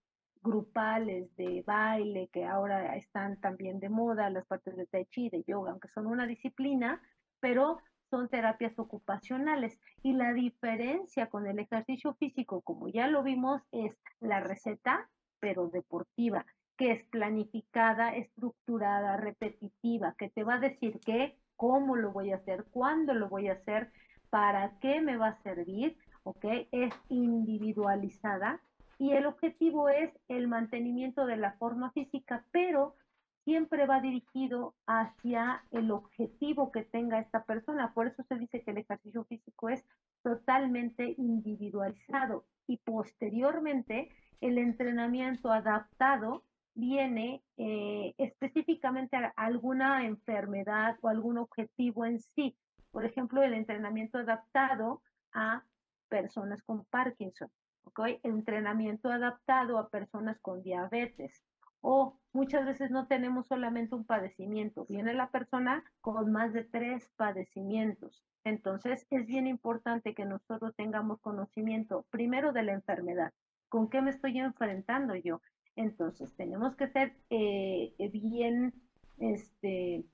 [0.41, 5.43] grupales de baile que ahora están también de moda, las partes de tai chi, de
[5.43, 7.01] yoga, aunque son una disciplina,
[7.39, 7.77] pero
[8.09, 9.79] son terapias ocupacionales.
[10.03, 15.67] Y la diferencia con el ejercicio físico, como ya lo vimos, es la receta, pero
[15.67, 16.45] deportiva,
[16.77, 22.37] que es planificada, estructurada, repetitiva, que te va a decir qué, cómo lo voy a
[22.37, 23.91] hacer, cuándo lo voy a hacer,
[24.29, 26.45] para qué me va a servir, ¿ok?
[26.71, 28.61] Es individualizada
[29.01, 32.95] y el objetivo es el mantenimiento de la forma física, pero
[33.43, 37.95] siempre va dirigido hacia el objetivo que tenga esta persona.
[37.95, 39.83] Por eso se dice que el ejercicio físico es
[40.21, 44.09] totalmente individualizado y posteriormente
[44.39, 46.43] el entrenamiento adaptado
[46.75, 52.55] viene eh, específicamente a alguna enfermedad o algún objetivo en sí.
[52.91, 55.01] Por ejemplo, el entrenamiento adaptado
[55.33, 55.63] a
[56.07, 57.49] personas con Parkinson,
[57.85, 58.19] ¿okay?
[58.23, 61.43] entrenamiento adaptado a personas con diabetes,
[61.81, 67.09] o muchas veces no tenemos solamente un padecimiento, viene la persona con más de tres
[67.15, 68.23] padecimientos.
[68.43, 73.33] Entonces es bien importante que nosotros tengamos conocimiento primero de la enfermedad,
[73.69, 75.41] con qué me estoy enfrentando yo.
[75.75, 78.73] Entonces tenemos que ser eh, bien,
[79.17, 80.05] este,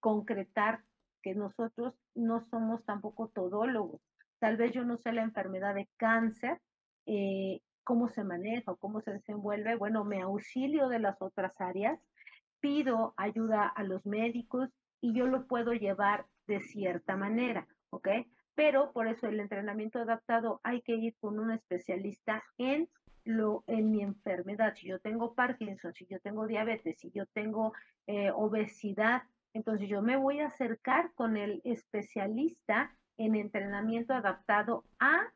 [0.00, 0.82] concretar
[1.22, 4.00] que nosotros no somos tampoco todólogos.
[4.42, 6.60] Tal vez yo no sé la enfermedad de cáncer,
[7.06, 12.00] eh, cómo se maneja o cómo se desenvuelve, bueno, me auxilio de las otras áreas,
[12.58, 14.68] pido ayuda a los médicos
[15.00, 18.08] y yo lo puedo llevar de cierta manera, ¿ok?
[18.56, 22.88] Pero por eso el entrenamiento adaptado hay que ir con un especialista en
[23.22, 24.74] lo en mi enfermedad.
[24.74, 27.74] Si yo tengo Parkinson, si yo tengo diabetes, si yo tengo
[28.08, 29.22] eh, obesidad,
[29.54, 35.32] entonces yo me voy a acercar con el especialista en entrenamiento adaptado a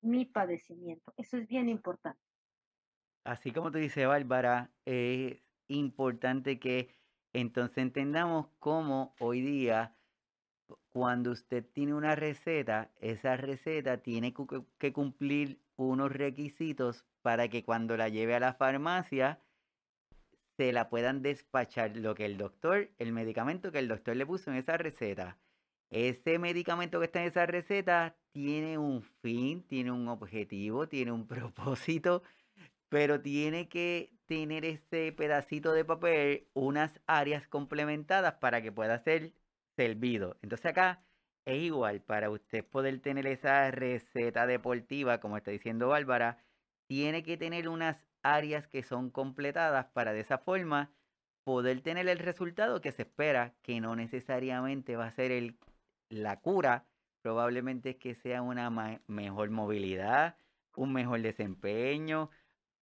[0.00, 1.12] mi padecimiento.
[1.16, 2.20] Eso es bien importante.
[3.24, 6.94] Así como te dice Bárbara, es importante que
[7.32, 9.94] entonces entendamos cómo hoy día,
[10.88, 14.34] cuando usted tiene una receta, esa receta tiene
[14.78, 19.40] que cumplir unos requisitos para que cuando la lleve a la farmacia
[20.56, 24.50] se la puedan despachar lo que el doctor, el medicamento que el doctor le puso
[24.50, 25.38] en esa receta.
[25.90, 31.26] Ese medicamento que está en esa receta tiene un fin, tiene un objetivo, tiene un
[31.28, 32.22] propósito,
[32.88, 39.32] pero tiene que tener ese pedacito de papel unas áreas complementadas para que pueda ser
[39.76, 40.36] servido.
[40.42, 41.02] Entonces acá
[41.46, 46.44] es igual, para usted poder tener esa receta deportiva, como está diciendo Bárbara,
[46.86, 50.90] tiene que tener unas áreas que son completadas para de esa forma
[51.44, 55.56] poder tener el resultado que se espera, que no necesariamente va a ser el
[56.08, 56.86] la cura
[57.22, 58.70] probablemente es que sea una
[59.06, 60.36] mejor movilidad,
[60.76, 62.30] un mejor desempeño,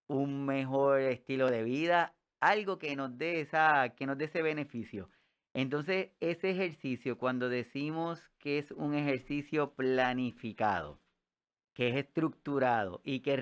[0.09, 5.09] un mejor estilo de vida, algo que nos dé esa, que nos dé ese beneficio.
[5.55, 11.01] Entonces, ese ejercicio, cuando decimos que es un ejercicio planificado,
[11.73, 13.41] que es estructurado y que es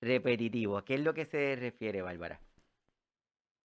[0.00, 2.40] repetitivo, ¿a qué es lo que se refiere, Bárbara?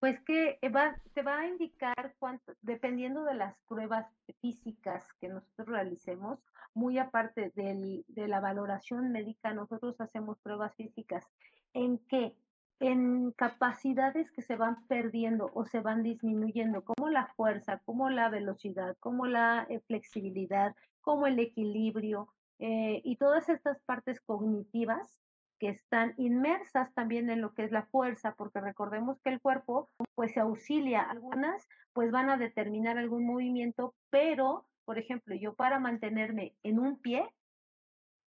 [0.01, 4.07] Pues que va, te va a indicar cuánto, dependiendo de las pruebas
[4.41, 6.39] físicas que nosotros realicemos,
[6.73, 11.27] muy aparte del, de la valoración médica, nosotros hacemos pruebas físicas.
[11.75, 12.37] En que
[12.81, 18.29] en capacidades que se van perdiendo o se van disminuyendo, como la fuerza, como la
[18.29, 25.19] velocidad, como la eh, flexibilidad, como el equilibrio eh, y todas estas partes cognitivas
[25.59, 29.90] que están inmersas también en lo que es la fuerza, porque recordemos que el cuerpo
[30.14, 35.79] pues se auxilia, algunas pues van a determinar algún movimiento, pero por ejemplo, yo para
[35.79, 37.23] mantenerme en un pie,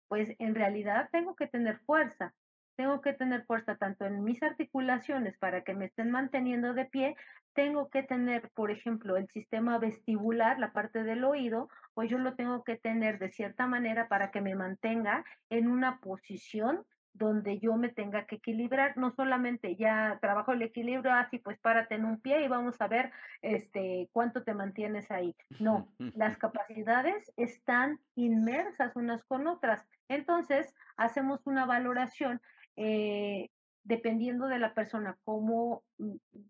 [0.08, 2.32] pues en realidad tengo que tener fuerza,
[2.76, 7.14] tengo que tener fuerza tanto en mis articulaciones para que me estén manteniendo de pie,
[7.52, 12.36] tengo que tener, por ejemplo, el sistema vestibular, la parte del oído, pues yo lo
[12.36, 16.86] tengo que tener de cierta manera para que me mantenga en una posición
[17.18, 21.94] donde yo me tenga que equilibrar, no solamente ya trabajo el equilibrio, así pues párate
[21.94, 23.10] en un pie y vamos a ver
[23.42, 25.34] este cuánto te mantienes ahí.
[25.58, 29.86] No, las capacidades están inmersas unas con otras.
[30.08, 32.40] Entonces, hacemos una valoración
[32.76, 33.50] eh,
[33.84, 35.84] dependiendo de la persona, cómo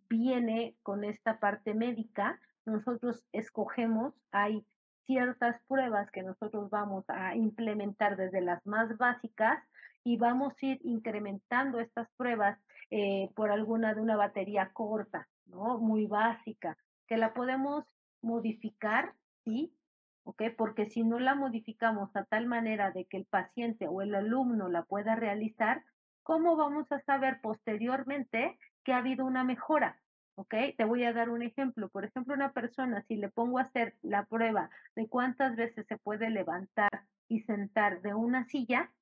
[0.08, 4.64] viene con esta parte médica, nosotros escogemos, hay
[5.06, 9.62] ciertas pruebas que nosotros vamos a implementar desde las más básicas
[10.06, 12.56] y vamos a ir incrementando estas pruebas
[12.92, 15.78] eh, por alguna de una batería corta, ¿no?
[15.78, 17.84] Muy básica, que la podemos
[18.22, 19.14] modificar,
[19.44, 19.74] ¿sí?
[20.22, 20.44] ¿Ok?
[20.56, 24.68] Porque si no la modificamos a tal manera de que el paciente o el alumno
[24.68, 25.82] la pueda realizar,
[26.22, 30.00] ¿cómo vamos a saber posteriormente que ha habido una mejora?
[30.36, 30.54] ¿ok?
[30.76, 31.88] Te voy a dar un ejemplo.
[31.88, 35.98] Por ejemplo, una persona, si le pongo a hacer la prueba de cuántas veces se
[35.98, 36.90] puede levantar
[37.26, 38.92] y sentar de una silla,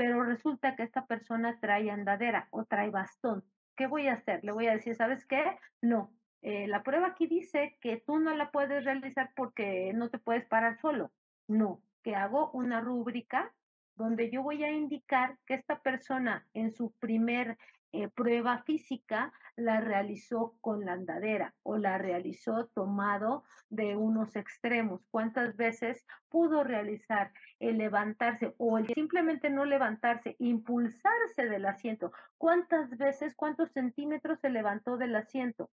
[0.00, 3.44] pero resulta que esta persona trae andadera o trae bastón.
[3.76, 4.42] ¿Qué voy a hacer?
[4.42, 5.58] Le voy a decir, ¿sabes qué?
[5.82, 6.10] No,
[6.40, 10.46] eh, la prueba aquí dice que tú no la puedes realizar porque no te puedes
[10.46, 11.12] parar solo.
[11.48, 13.52] No, que hago una rúbrica
[13.94, 17.58] donde yo voy a indicar que esta persona en su primer
[17.92, 25.00] eh, prueba física la realizó con la andadera o la realizó tomado de unos extremos.
[25.10, 32.12] ¿Cuántas veces pudo realizar el levantarse o el simplemente no levantarse, impulsarse del asiento?
[32.38, 35.68] ¿Cuántas veces, cuántos centímetros se levantó del asiento?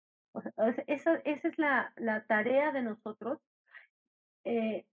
[0.88, 3.40] esa, esa, es la, la, tarea de nosotros.
[4.44, 4.86] Eh,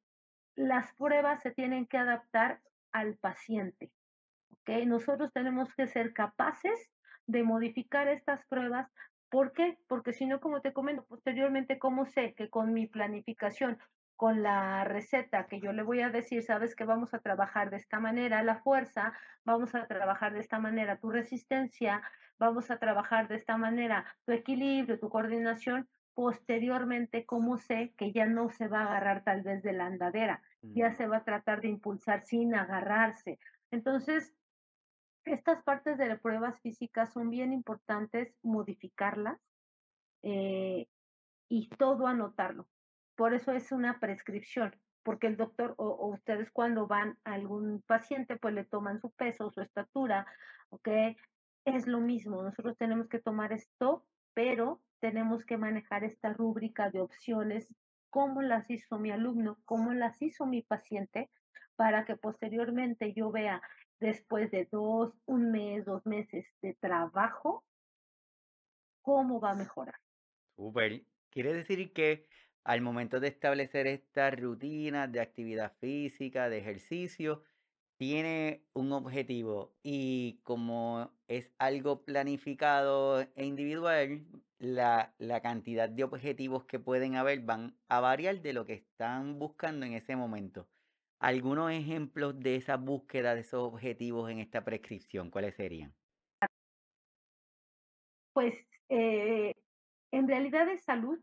[0.56, 2.60] las pruebas se tienen que adaptar
[2.92, 3.90] al paciente.
[4.60, 4.86] ¿okay?
[4.86, 6.90] Nosotros tenemos que ser capaces
[7.30, 8.90] de modificar estas pruebas.
[9.28, 9.78] ¿Por qué?
[9.86, 13.78] Porque si no, como te comento posteriormente, ¿cómo sé que con mi planificación,
[14.16, 17.76] con la receta que yo le voy a decir, sabes que vamos a trabajar de
[17.76, 19.14] esta manera la fuerza,
[19.44, 22.02] vamos a trabajar de esta manera tu resistencia,
[22.38, 28.26] vamos a trabajar de esta manera tu equilibrio, tu coordinación, posteriormente, ¿cómo sé que ya
[28.26, 30.42] no se va a agarrar tal vez de la andadera?
[30.60, 33.38] Ya se va a tratar de impulsar sin agarrarse.
[33.70, 34.34] Entonces,
[35.24, 39.38] estas partes de pruebas físicas son bien importantes modificarlas
[40.22, 40.86] eh,
[41.48, 42.68] y todo anotarlo.
[43.16, 47.82] Por eso es una prescripción, porque el doctor o, o, ustedes cuando van a algún
[47.86, 50.26] paciente, pues le toman su peso, su estatura,
[50.70, 50.88] ¿ok?
[51.64, 57.00] Es lo mismo, nosotros tenemos que tomar esto, pero tenemos que manejar esta rúbrica de
[57.00, 57.74] opciones,
[58.10, 61.30] cómo las hizo mi alumno, cómo las hizo mi paciente,
[61.76, 63.62] para que posteriormente yo vea
[64.00, 67.64] después de dos, un mes, dos meses de trabajo,
[69.02, 69.96] cómo va a mejorar.
[70.56, 71.04] Súper.
[71.30, 72.26] Quiere decir que
[72.64, 77.42] al momento de establecer estas rutinas de actividad física, de ejercicio,
[77.96, 84.24] tiene un objetivo y como es algo planificado e individual,
[84.58, 89.38] la, la cantidad de objetivos que pueden haber van a variar de lo que están
[89.38, 90.66] buscando en ese momento.
[91.20, 95.94] Algunos ejemplos de esa búsqueda de esos objetivos en esta prescripción, ¿cuáles serían?
[98.32, 98.54] Pues
[98.88, 99.54] eh,
[100.12, 101.18] en realidad es salud,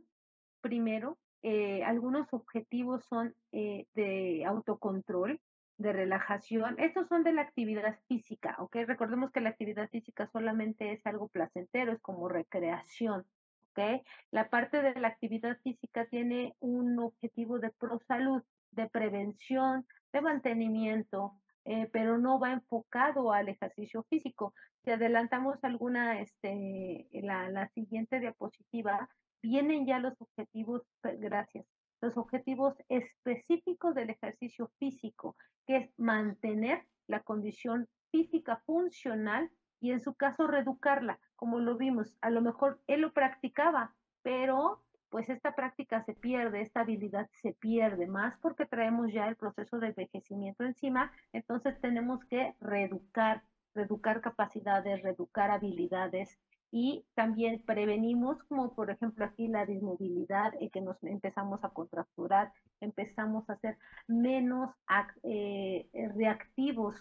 [0.62, 1.18] primero.
[1.42, 5.42] Eh, algunos objetivos son eh, de autocontrol,
[5.78, 6.76] de relajación.
[6.78, 8.76] Estos son de la actividad física, ¿ok?
[8.86, 13.26] Recordemos que la actividad física solamente es algo placentero, es como recreación,
[13.72, 14.04] ¿ok?
[14.30, 20.22] La parte de la actividad física tiene un objetivo de pro salud, de prevención, de
[20.22, 21.34] mantenimiento,
[21.66, 24.54] eh, pero no va enfocado al ejercicio físico.
[24.84, 29.10] Si adelantamos alguna, este, la, la siguiente diapositiva,
[29.42, 31.66] vienen ya los objetivos, gracias,
[32.02, 39.50] los objetivos específicos del ejercicio físico, que es mantener la condición física funcional
[39.80, 42.16] y en su caso reeducarla, como lo vimos.
[42.22, 44.84] A lo mejor él lo practicaba, pero
[45.18, 49.80] pues esta práctica se pierde, esta habilidad se pierde, más porque traemos ya el proceso
[49.80, 53.42] de envejecimiento encima, entonces tenemos que reeducar,
[53.74, 56.38] reeducar capacidades, reeducar habilidades
[56.70, 62.54] y también prevenimos como por ejemplo aquí la dismovilidad, y que nos empezamos a contracturar,
[62.80, 63.76] empezamos a ser
[64.06, 64.70] menos
[65.24, 66.94] eh, reactivos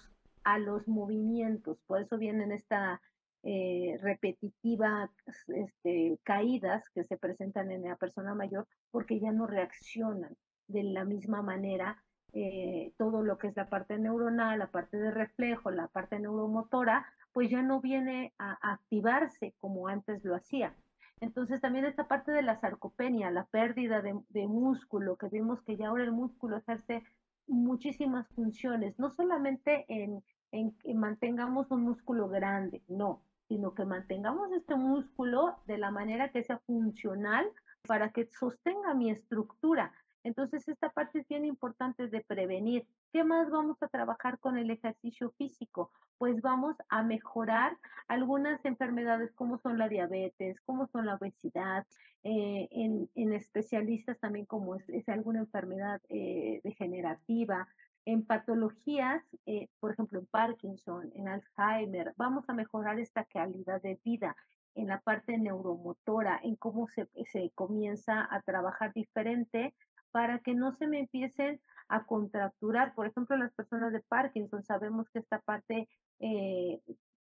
[0.43, 3.03] a los movimientos, por eso vienen esta
[3.49, 5.09] eh, repetitiva
[5.47, 11.05] este, caídas que se presentan en la persona mayor porque ya no reaccionan de la
[11.05, 15.87] misma manera eh, todo lo que es la parte neuronal, la parte de reflejo, la
[15.87, 20.75] parte neuromotora, pues ya no viene a, activarse como antes lo hacía.
[21.21, 25.87] Entonces también esta parte de la sarcopenia, la pérdida de, músculo, que vimos que ya
[25.87, 27.05] ahora el músculo hace
[27.47, 34.53] muchísimas funciones, no solamente en, en que mantengamos un músculo grande, no, sino que mantengamos
[34.53, 37.47] este músculo de la manera que sea funcional
[37.87, 39.93] para que sostenga mi estructura.
[40.25, 42.85] Entonces, esta parte es bien importante de prevenir.
[43.13, 45.93] ¿Qué más vamos a trabajar con el ejercicio físico?
[46.19, 47.77] Pues vamos a mejorar
[48.09, 51.87] algunas enfermedades como son la diabetes, como son la obesidad,
[52.25, 57.69] eh, en, especialistas también como es, alguna enfermedad eh, degenerativa,
[58.07, 64.01] en patologías, eh, por ejemplo, en Parkinson, en Alzheimer, vamos a mejorar esta calidad de
[64.05, 64.37] vida
[64.77, 69.75] en la parte neuromotora, en cómo se, se comienza a trabajar diferente
[70.13, 72.95] para que no se me empiecen a contracturar.
[72.95, 75.89] Por ejemplo, las personas de Parkinson, sabemos que esta parte
[76.21, 76.81] eh,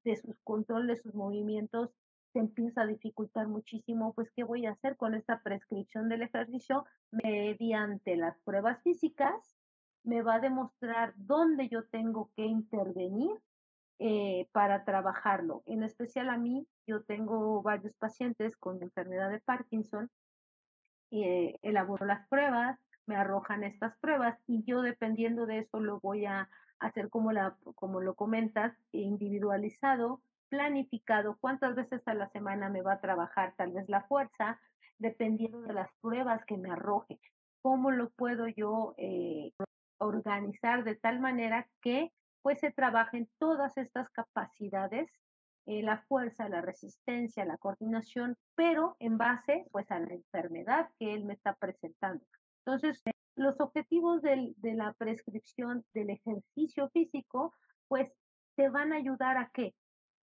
[0.04, 1.92] de sus control de sus movimientos
[2.32, 6.86] se empieza a dificultar muchísimo, pues, ¿qué voy a hacer con esta prescripción del ejercicio?
[7.12, 9.36] Mediante las pruebas físicas,
[10.04, 13.32] me va a demostrar dónde yo tengo que intervenir
[14.00, 15.64] eh, para trabajarlo.
[15.66, 20.10] En especial a mí, yo tengo varios pacientes con enfermedad de Parkinson,
[21.12, 26.26] eh, elaboro las pruebas, me arrojan estas pruebas y yo dependiendo de eso lo voy
[26.26, 26.50] a
[26.80, 32.94] hacer como, la, como lo comentas, individualizado, planificado, cuántas veces a la semana me va
[32.94, 34.60] a trabajar tal vez la fuerza,
[34.98, 37.20] dependiendo de las pruebas que me arroje.
[37.62, 39.54] ¿Cómo lo puedo yo eh,
[40.02, 45.10] organizar de tal manera que pues se trabajen todas estas capacidades,
[45.68, 51.14] eh, la fuerza, la resistencia, la coordinación, pero en base pues a la enfermedad que
[51.14, 52.26] él me está presentando.
[52.66, 53.04] Entonces,
[53.36, 57.54] los objetivos del, de la prescripción del ejercicio físico
[57.88, 58.12] pues
[58.56, 59.74] te van a ayudar a qué?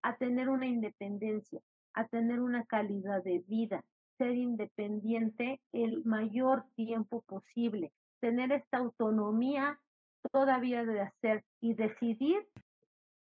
[0.04, 1.62] a tener una independencia,
[1.94, 3.84] a tener una calidad de vida,
[4.18, 7.92] ser independiente el mayor tiempo posible,
[8.22, 9.80] tener esta autonomía
[10.32, 12.48] todavía de hacer y decidir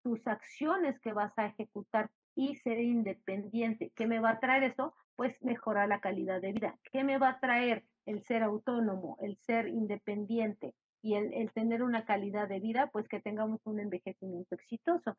[0.03, 3.93] tus acciones que vas a ejecutar y ser independiente.
[3.95, 4.95] ¿Qué me va a traer eso?
[5.17, 6.79] Pues mejorar la calidad de vida.
[6.93, 11.83] ¿Qué me va a traer el ser autónomo, el ser independiente y el, el tener
[11.83, 12.91] una calidad de vida?
[12.93, 15.17] Pues que tengamos un envejecimiento exitoso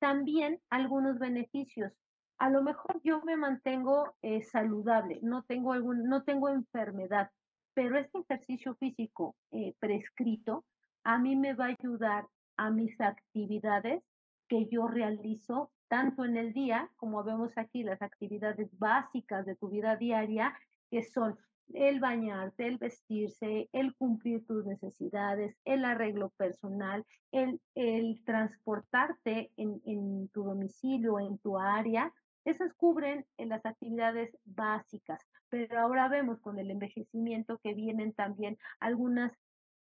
[0.00, 1.92] también algunos beneficios.
[2.38, 7.30] A lo mejor yo me mantengo eh, saludable, no tengo, algún, no tengo enfermedad,
[7.74, 10.64] pero este ejercicio físico eh, prescrito
[11.04, 14.02] a mí me va a ayudar a mis actividades
[14.48, 19.68] que yo realizo tanto en el día, como vemos aquí, las actividades básicas de tu
[19.68, 20.54] vida diaria,
[20.90, 21.36] que son
[21.74, 29.80] el bañarte, el vestirse, el cumplir tus necesidades, el arreglo personal, el, el transportarte en,
[29.84, 32.12] en, tu domicilio, en tu área,
[32.44, 35.26] esas cubren las actividades básicas.
[35.48, 39.32] Pero ahora vemos con el envejecimiento que vienen también algunas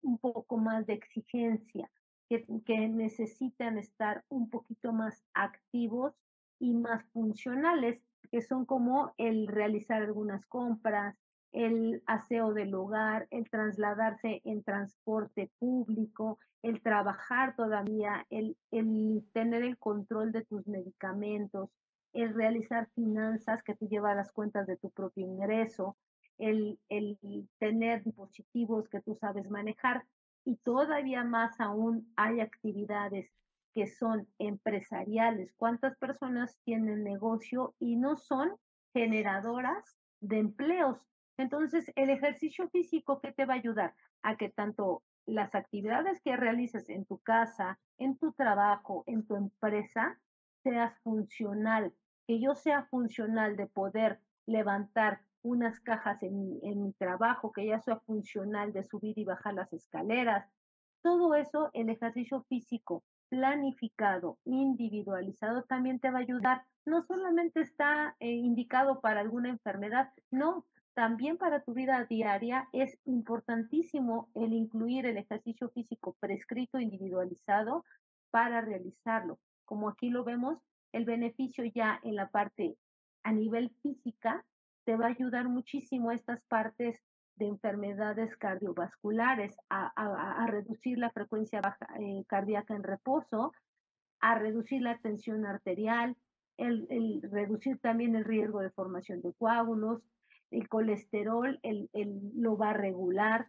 [0.03, 1.91] un poco más de exigencia,
[2.29, 6.15] que, que necesitan estar un poquito más activos
[6.59, 8.01] y más funcionales,
[8.31, 11.17] que son como el realizar algunas compras,
[11.53, 19.63] el aseo del hogar, el trasladarse en transporte público, el trabajar todavía, el, el tener
[19.63, 21.71] el control de tus medicamentos,
[22.13, 25.97] el realizar finanzas que te lleva a las cuentas de tu propio ingreso,
[26.39, 27.19] el, el
[27.59, 30.05] tener dispositivos que tú sabes manejar
[30.45, 33.31] y todavía más aún hay actividades
[33.75, 35.53] que son empresariales.
[35.57, 38.53] ¿Cuántas personas tienen negocio y no son
[38.93, 40.99] generadoras de empleos?
[41.37, 43.95] Entonces, el ejercicio físico, ¿qué te va a ayudar?
[44.23, 49.37] A que tanto las actividades que realices en tu casa, en tu trabajo, en tu
[49.37, 50.19] empresa,
[50.69, 51.93] seas funcional,
[52.27, 58.01] que yo sea funcional de poder levantar unas cajas en mi, trabajo, que ya sea
[58.01, 60.47] funcional de subir y bajar las escaleras.
[61.03, 66.65] Todo eso, el ejercicio físico planificado, individualizado, también te va a ayudar.
[66.85, 72.99] No solamente está eh, indicado para alguna enfermedad, no, también para tu vida diaria es
[73.05, 77.85] importantísimo el incluir el ejercicio físico prescrito, individualizado
[78.31, 79.39] para realizarlo.
[79.69, 80.59] Como aquí lo vemos,
[80.93, 82.79] el beneficio ya en la parte
[83.23, 84.43] a nivel física
[84.85, 87.03] te va a ayudar muchísimo a estas partes
[87.37, 91.61] de enfermedades cardiovasculares, a, reducir la frecuencia
[92.01, 93.53] eh, cardíaca en reposo,
[94.21, 96.17] a reducir la tensión arterial,
[96.57, 100.03] el, el, reducir también el riesgo de formación de coágulos,
[100.51, 101.91] el colesterol el,
[102.35, 103.49] lo va a regular,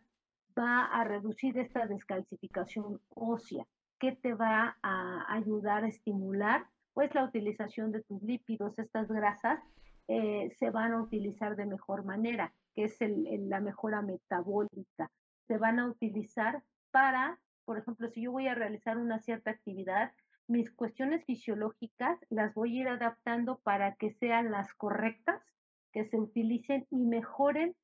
[0.57, 3.65] va a reducir esta descalcificación ósea,
[3.99, 9.59] que te va a ayudar a estimular pues la utilización de tus lípidos, estas grasas
[10.07, 15.11] eh, se van a utilizar de mejor manera, que es la mejora metabólica.
[15.47, 20.11] Se van a utilizar para, por ejemplo, si yo voy a realizar una cierta actividad,
[20.47, 25.41] mis cuestiones fisiológicas las voy a ir adaptando para que sean las correctas
[25.91, 27.75] que se utilicen y mejoren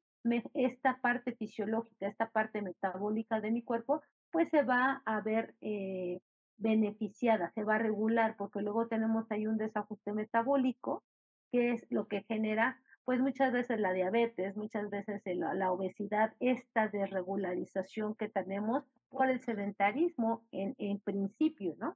[0.56, 4.02] esta parte fisiológica, esta parte metabólica de mi cuerpo,
[4.36, 6.20] pues se va a ver eh,
[6.58, 11.06] beneficiada, se va a regular, porque luego tenemos ahí un desajuste metabólico,
[11.54, 16.90] que es lo que genera, pues muchas veces la diabetes, muchas veces la, obesidad, esta
[16.90, 21.96] desregularización que tenemos por el sedentarismo en, en principio, ¿no?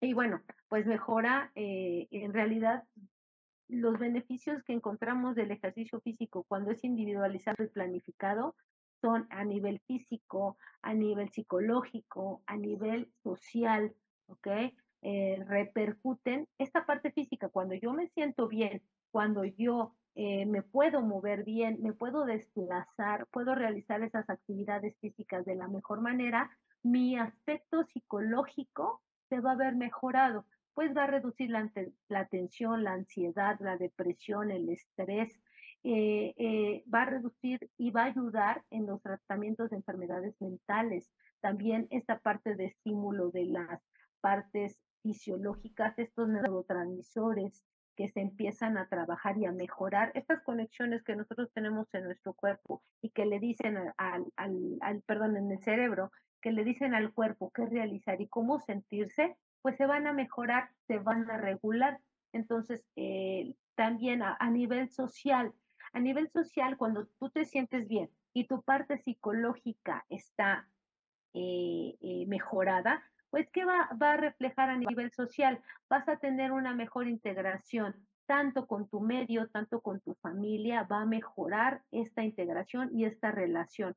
[0.00, 2.84] Y bueno, pues mejora, eh, en realidad
[3.68, 8.56] los beneficios que encontramos del ejercicio físico cuando es individualizado y planificado
[9.00, 13.94] son a nivel físico, a nivel psicológico, a nivel social,
[14.26, 14.48] ¿ok?
[15.02, 17.48] eh, repercuten esta parte física.
[17.48, 18.82] Cuando yo me siento bien,
[19.12, 25.44] cuando yo eh, me puedo mover bien, me puedo desplazar, puedo realizar esas actividades físicas
[25.44, 26.50] de la mejor manera,
[26.82, 30.44] mi aspecto psicológico se va a ver mejorado,
[30.74, 31.70] pues va a reducir la,
[32.08, 35.40] la tensión, la ansiedad, la depresión, el estrés,
[35.84, 41.10] eh, eh, va a reducir y va a ayudar en los tratamientos de enfermedades mentales.
[41.40, 43.82] También esta parte de estímulo de las
[44.20, 47.62] partes fisiológicas, estos neurotransmisores
[47.96, 52.34] que se empiezan a trabajar y a mejorar, estas conexiones que nosotros tenemos en nuestro
[52.34, 56.10] cuerpo y que le dicen al, al, al perdón, en el cerebro,
[56.42, 60.70] que le dicen al cuerpo qué realizar y cómo sentirse, pues se van a mejorar,
[60.86, 61.98] se van a regular.
[62.32, 65.52] Entonces, eh, también a, a nivel social,
[65.96, 70.68] a nivel social, cuando tú te sientes bien y tu parte psicológica está
[71.32, 75.58] eh, eh, mejorada, pues ¿qué va, va a reflejar a nivel social?
[75.88, 77.94] Vas a tener una mejor integración,
[78.26, 83.30] tanto con tu medio, tanto con tu familia, va a mejorar esta integración y esta
[83.30, 83.96] relación.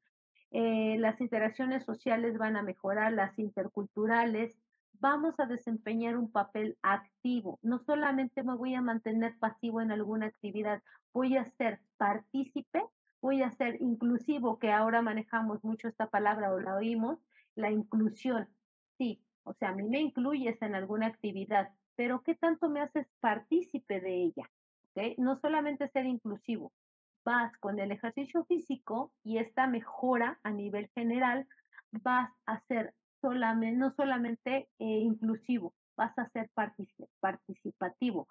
[0.51, 4.57] Eh, las interacciones sociales van a mejorar, las interculturales,
[4.99, 7.59] vamos a desempeñar un papel activo.
[7.61, 10.81] No solamente me voy a mantener pasivo en alguna actividad,
[11.13, 12.83] voy a ser partícipe,
[13.21, 17.19] voy a ser inclusivo, que ahora manejamos mucho esta palabra o la oímos,
[17.55, 18.47] la inclusión.
[18.97, 23.07] Sí, o sea, a mí me incluyes en alguna actividad, pero ¿qué tanto me haces
[23.19, 24.49] partícipe de ella?
[25.17, 26.73] No solamente ser inclusivo,
[27.23, 31.47] vas con el ejercicio físico y esta mejora a nivel general,
[31.91, 36.49] vas a ser solamente, no solamente eh, inclusivo, vas a ser
[37.19, 38.27] participativo,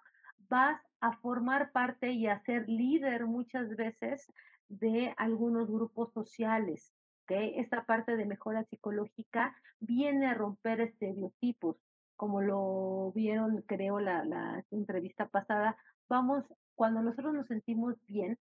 [0.49, 4.27] vas a formar parte y a ser líder muchas veces
[4.69, 6.93] de algunos grupos sociales.
[7.29, 11.77] Esta parte de mejora psicológica viene a romper estereotipos,
[12.17, 15.77] como lo vieron, creo, la, entrevista pasada.
[16.09, 18.39] Vamos, cuando nosotros nos sentimos bien,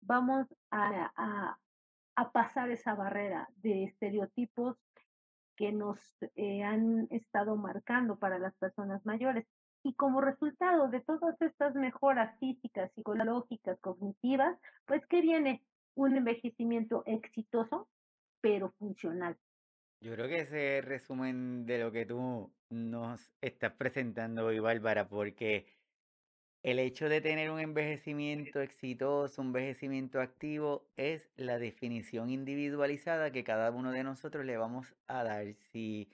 [0.00, 1.56] vamos a
[2.32, 4.76] pasar esa barrera de estereotipos
[5.56, 5.98] que nos
[6.36, 9.46] eh, han estado marcando para las personas mayores.
[9.82, 15.62] Y como resultado de todas estas mejoras físicas, psicológicas, cognitivas, pues que viene
[15.94, 17.88] un envejecimiento exitoso,
[18.40, 19.36] pero funcional.
[20.00, 25.66] Yo creo que ese resumen de lo que tú nos estás presentando hoy, Bárbara, porque
[26.64, 33.44] el hecho de tener un envejecimiento exitoso, un envejecimiento activo, es la definición individualizada que
[33.44, 35.54] cada uno de nosotros le vamos a dar.
[35.72, 36.08] Si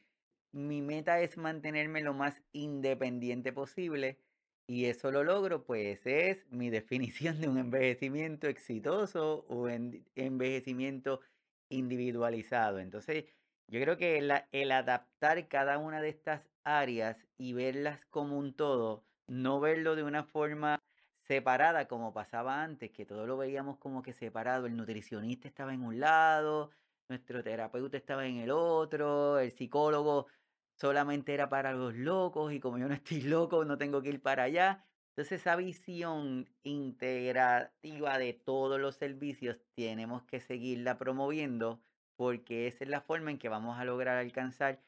[0.53, 4.19] mi meta es mantenerme lo más independiente posible
[4.67, 11.21] y eso lo logro, pues es mi definición de un envejecimiento exitoso o en envejecimiento
[11.69, 12.81] individualizado.
[12.81, 13.25] Entonces,
[13.69, 19.05] yo creo que el adaptar cada una de estas áreas y verlas como un todo,
[19.31, 20.83] no verlo de una forma
[21.21, 24.67] separada como pasaba antes, que todo lo veíamos como que separado.
[24.67, 26.71] El nutricionista estaba en un lado,
[27.09, 30.27] nuestro terapeuta estaba en el otro, el psicólogo
[30.75, 34.21] solamente era para los locos y como yo no estoy loco, no tengo que ir
[34.21, 34.85] para allá.
[35.11, 41.81] Entonces esa visión integrativa de todos los servicios tenemos que seguirla promoviendo
[42.17, 44.81] porque esa es la forma en que vamos a lograr alcanzar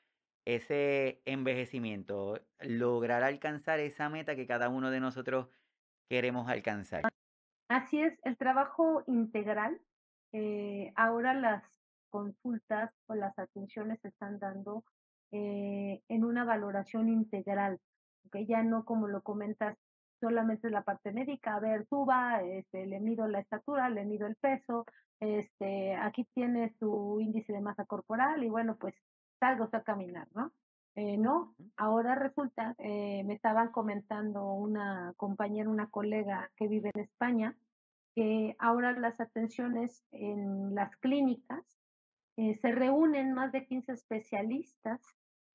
[0.45, 5.49] ese envejecimiento, lograr alcanzar esa meta que cada uno de nosotros
[6.09, 7.03] queremos alcanzar.
[7.68, 9.80] Así es, el trabajo integral.
[10.32, 11.62] Eh, ahora las
[12.11, 14.84] consultas o las atenciones se están dando
[15.30, 17.80] eh, en una valoración integral,
[18.30, 19.78] que ya no como lo comentas
[20.20, 24.36] solamente la parte médica, a ver, suba, este, le mido la estatura, le mido el
[24.36, 24.84] peso,
[25.18, 28.95] este, aquí tiene su índice de masa corporal y bueno, pues
[29.43, 30.53] salgo a caminar, ¿no?
[30.95, 37.01] Eh, no, ahora resulta, eh, me estaban comentando una compañera, una colega que vive en
[37.01, 37.57] España,
[38.14, 41.64] que ahora las atenciones en las clínicas
[42.36, 45.01] eh, se reúnen más de 15 especialistas,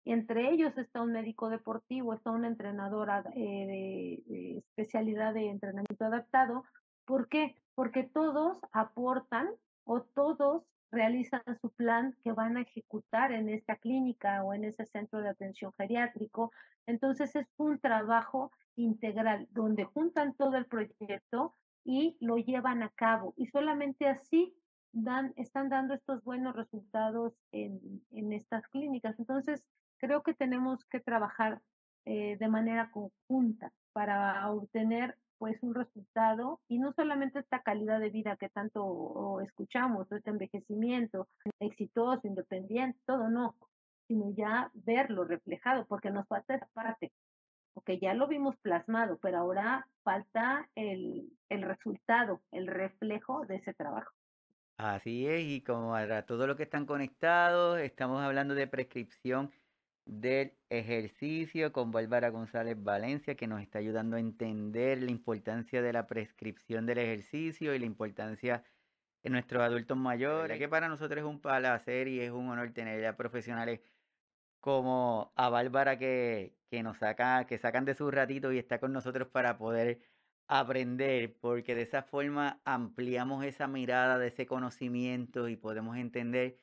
[0.03, 6.65] entre ellos está un médico deportivo, está una entrenadora de, de especialidad de entrenamiento adaptado.
[7.05, 7.55] ¿Por qué?
[7.73, 9.49] Porque todos aportan
[9.85, 14.85] o todos realizan su plan que van a ejecutar en esta clínica o en ese
[14.85, 16.51] centro de atención geriátrico.
[16.85, 23.33] Entonces es un trabajo integral donde juntan todo el proyecto y lo llevan a cabo
[23.37, 24.53] y solamente así
[24.91, 29.17] dan, están dando estos buenos resultados en, en estas clínicas.
[29.19, 29.63] Entonces
[29.97, 31.61] creo que tenemos que trabajar
[32.05, 38.09] eh, de manera conjunta para obtener pues un resultado y no solamente esta calidad de
[38.09, 41.27] vida que tanto escuchamos, este envejecimiento
[41.59, 43.55] exitoso, independiente, todo no,
[44.07, 47.11] sino ya verlo reflejado, porque nos falta esa parte,
[47.85, 53.73] que ya lo vimos plasmado, pero ahora falta el, el resultado, el reflejo de ese
[53.73, 54.11] trabajo.
[54.77, 59.51] Así es, y como para todos los que están conectados, estamos hablando de prescripción
[60.07, 65.93] del ejercicio con Bárbara González Valencia, que nos está ayudando a entender la importancia de
[65.93, 68.63] la prescripción del ejercicio y la importancia
[69.23, 73.05] en nuestros adultos mayores, que para nosotros es un placer y es un honor tener
[73.05, 73.81] a profesionales
[74.61, 78.93] como a Bárbara que, que nos saca, que sacan de su ratito y está con
[78.93, 79.99] nosotros para poder
[80.47, 86.59] aprender, porque de esa forma ampliamos esa mirada de ese conocimiento y podemos entender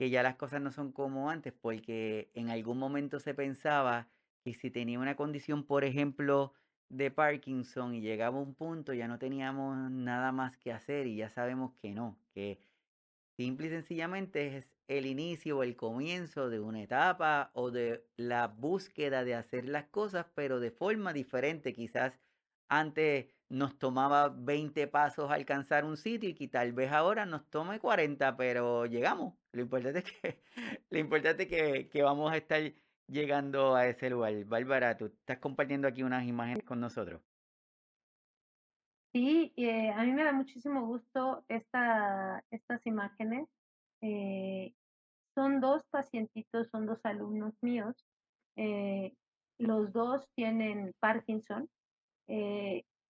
[0.00, 4.08] que ya las cosas no son como antes, porque en algún momento se pensaba
[4.42, 6.54] que si tenía una condición, por ejemplo,
[6.88, 11.28] de Parkinson y llegaba un punto, ya no teníamos nada más que hacer y ya
[11.28, 12.62] sabemos que no, que
[13.36, 18.46] simple y sencillamente es el inicio o el comienzo de una etapa o de la
[18.46, 21.74] búsqueda de hacer las cosas, pero de forma diferente.
[21.74, 22.18] Quizás
[22.70, 27.80] antes nos tomaba 20 pasos alcanzar un sitio y que tal vez ahora nos tome
[27.80, 29.34] 40, pero llegamos.
[29.52, 30.42] Lo importante es que,
[30.90, 32.62] lo importante que, que vamos a estar
[33.08, 34.32] llegando a ese lugar.
[34.44, 37.20] Bárbara, tú estás compartiendo aquí unas imágenes con nosotros.
[39.12, 43.48] Sí, eh, a mí me da muchísimo gusto esta, estas imágenes.
[44.00, 44.72] Eh,
[45.34, 48.06] son dos pacientitos, son dos alumnos míos.
[48.56, 49.12] Eh,
[49.58, 51.68] los dos tienen Parkinson.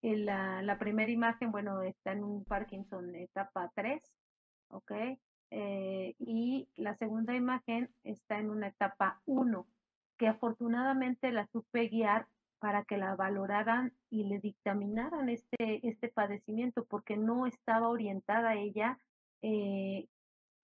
[0.03, 4.01] En la, primera imagen, bueno, está en un Parkinson etapa 3,
[4.69, 4.93] ¿ok?
[5.51, 9.67] Eh, y la segunda imagen está en una etapa 1,
[10.17, 12.27] que afortunadamente la supe guiar
[12.61, 18.99] para que la valoraran y le dictaminaran este, este padecimiento, porque no estaba orientada ella
[19.43, 20.09] eh,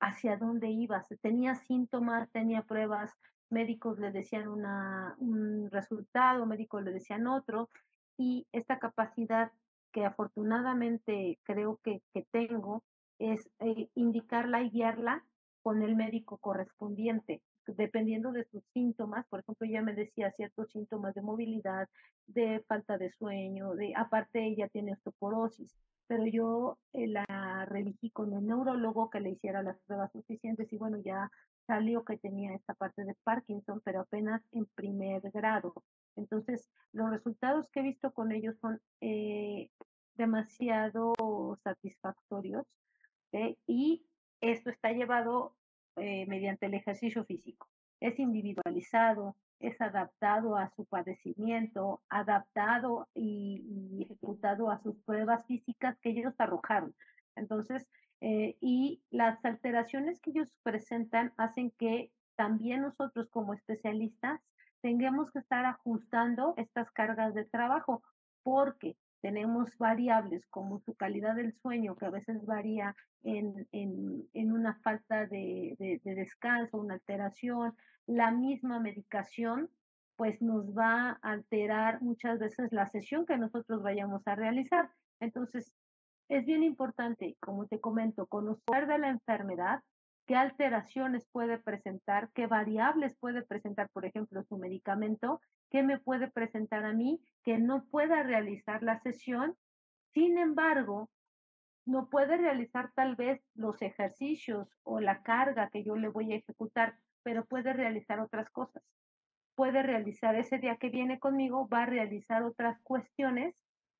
[0.01, 1.03] hacia dónde iba.
[1.21, 3.13] Tenía síntomas, tenía pruebas,
[3.49, 7.71] médicos le decían una, un resultado, médicos le decían otro,
[8.17, 9.53] y esta capacidad
[9.93, 12.83] que afortunadamente creo que, que tengo
[13.19, 15.25] es eh, indicarla y guiarla
[15.63, 19.27] con el médico correspondiente, dependiendo de sus síntomas.
[19.27, 21.89] Por ejemplo, ella me decía ciertos síntomas de movilidad,
[22.27, 25.75] de falta de sueño, de aparte ella tiene osteoporosis,
[26.07, 30.77] pero yo eh, la redigí con el neurólogo que le hiciera las pruebas suficientes y
[30.77, 31.31] bueno, ya
[31.67, 35.75] salió que tenía esta parte de Parkinson, pero apenas en primer grado.
[36.17, 39.71] Entonces, los resultados que he visto con ellos son eh,
[40.15, 41.15] demasiado
[41.63, 42.67] satisfactorios
[43.33, 43.57] ¿eh?
[43.67, 44.05] y
[44.41, 45.55] esto está llevado
[45.97, 47.69] eh, mediante el ejercicio físico.
[48.01, 56.11] Es individualizado, es adaptado a su padecimiento, adaptado y, ejecutado a sus pruebas físicas que
[56.11, 56.95] ellos arrojaron.
[57.35, 57.87] Entonces,
[58.21, 64.41] eh, y las alteraciones que ellos presentan hacen que también nosotros como especialistas
[64.81, 68.03] tengamos que estar ajustando estas cargas de trabajo
[68.43, 74.53] porque tenemos variables como su calidad del sueño, que a veces varía en, en, en
[74.53, 77.75] una falta de, de, de, descanso, una alteración,
[78.07, 79.69] la misma medicación,
[80.17, 84.91] pues nos va a alterar muchas veces la sesión que nosotros vayamos a realizar.
[85.21, 85.75] Entonces,
[86.29, 89.81] es bien importante, como te comento, conocer de la enfermedad,
[90.27, 96.31] qué alteraciones puede presentar, qué variables puede presentar, por ejemplo, su medicamento, qué me puede
[96.31, 99.57] presentar a mí que no pueda realizar la sesión.
[100.13, 101.11] Sin embargo,
[101.87, 106.37] no puede realizar tal vez los ejercicios o la carga que yo le voy a
[106.37, 108.83] ejecutar, pero puede realizar otras cosas.
[109.55, 113.55] Puede realizar ese día que viene conmigo, va a realizar otras cuestiones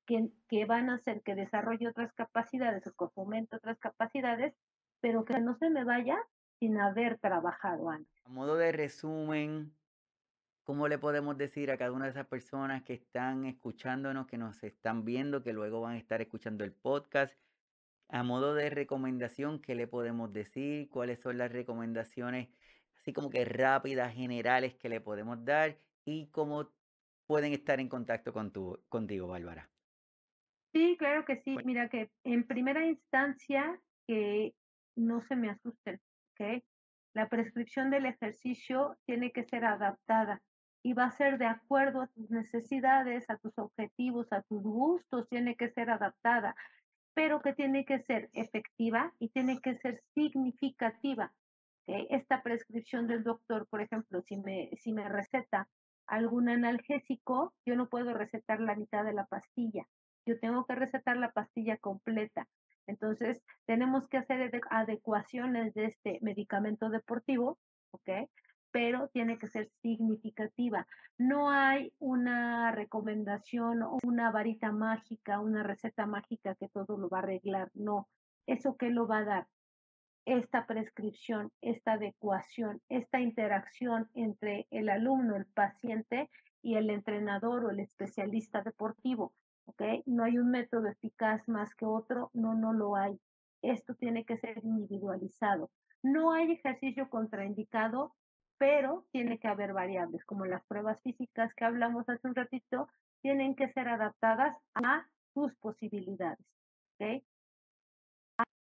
[0.05, 4.53] que, que van a hacer que desarrolle otras capacidades o que fomente otras capacidades,
[5.01, 6.17] pero que no se me vaya
[6.59, 8.25] sin haber trabajado antes.
[8.25, 9.73] A modo de resumen,
[10.63, 14.63] ¿cómo le podemos decir a cada una de esas personas que están escuchándonos, que nos
[14.63, 17.33] están viendo, que luego van a estar escuchando el podcast?
[18.09, 20.89] A modo de recomendación, ¿qué le podemos decir?
[20.89, 22.49] ¿Cuáles son las recomendaciones
[22.99, 25.77] así como que rápidas, generales que le podemos dar?
[26.05, 26.71] ¿Y cómo
[27.25, 29.69] pueden estar en contacto con tu, contigo, Bárbara?
[30.73, 31.57] Sí, claro que sí.
[31.65, 34.53] Mira que en primera instancia que
[34.97, 35.99] no se me asusten,
[36.31, 36.63] ¿ok?
[37.13, 40.41] La prescripción del ejercicio tiene que ser adaptada
[40.83, 45.27] y va a ser de acuerdo a tus necesidades, a tus objetivos, a tus gustos,
[45.29, 46.55] tiene que ser adaptada,
[47.13, 51.33] pero que tiene que ser efectiva y tiene que ser significativa.
[51.87, 55.69] Esta prescripción del doctor, por ejemplo, si me, si me receta
[56.05, 59.87] algún analgésico, yo no puedo recetar la mitad de la pastilla
[60.27, 62.47] yo tengo que recetar la pastilla completa.
[62.87, 67.59] Entonces, tenemos que hacer adecuaciones de este medicamento deportivo,
[67.91, 68.09] ¿ok?
[68.71, 70.87] pero tiene que ser significativa.
[71.17, 77.19] No hay una recomendación o una varita mágica, una receta mágica que todo lo va
[77.19, 78.07] a arreglar, no.
[78.45, 79.47] ¿Eso qué lo va a dar?
[80.25, 86.29] Esta prescripción, esta adecuación, esta interacción entre el alumno, el paciente
[86.61, 89.33] y el entrenador o el especialista deportivo.
[89.67, 89.81] ¿Ok?
[90.05, 93.19] No hay un método eficaz más que otro, no, no lo hay.
[93.61, 95.69] Esto tiene que ser individualizado.
[96.01, 98.15] No hay ejercicio contraindicado,
[98.57, 102.87] pero tiene que haber variables, como las pruebas físicas que hablamos hace un ratito,
[103.21, 106.45] tienen que ser adaptadas a tus posibilidades.
[106.99, 107.23] ¿ok?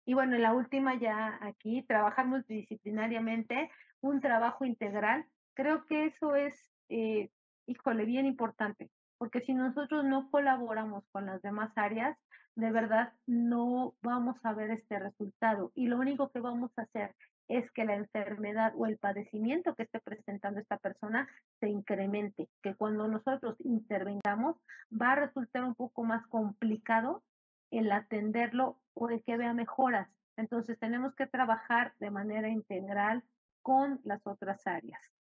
[0.06, 5.26] Y bueno, la última ya aquí, trabajar multidisciplinariamente, un trabajo integral.
[5.56, 6.53] Creo que eso es,
[6.89, 7.32] eh,
[7.66, 8.89] híjole, bien importante,
[9.26, 12.15] porque si nosotros no colaboramos con las demás áreas,
[12.53, 15.71] de verdad no vamos a ver este resultado.
[15.73, 17.15] Y lo único que vamos a hacer
[17.47, 21.28] es que la enfermedad o el padecimiento que esté presentando esta persona
[21.59, 24.57] se incremente, que cuando nosotros intervengamos
[24.91, 27.23] va a resultar un poco más complicado
[27.71, 30.07] el atenderlo o el que vea mejoras.
[30.38, 33.23] Entonces tenemos que trabajar de manera integral
[33.63, 35.14] con las otras áreas.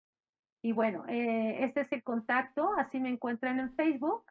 [0.64, 4.24] Y bueno, eh, este es el contacto, así me encuentran en Facebook.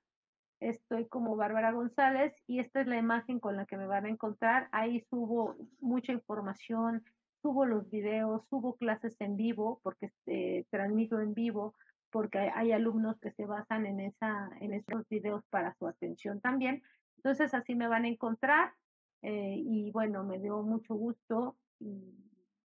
[0.59, 4.09] Estoy como Bárbara González y esta es la imagen con la que me van a
[4.09, 4.67] encontrar.
[4.71, 7.03] Ahí subo mucha información,
[7.43, 11.75] subo los videos, subo clases en vivo, porque eh, transmito en vivo,
[12.09, 16.81] porque hay, alumnos que se basan en, esa, en esos videos para su atención también.
[17.17, 18.73] Entonces así me van a encontrar
[19.21, 21.57] eh, y bueno, me dio mucho gusto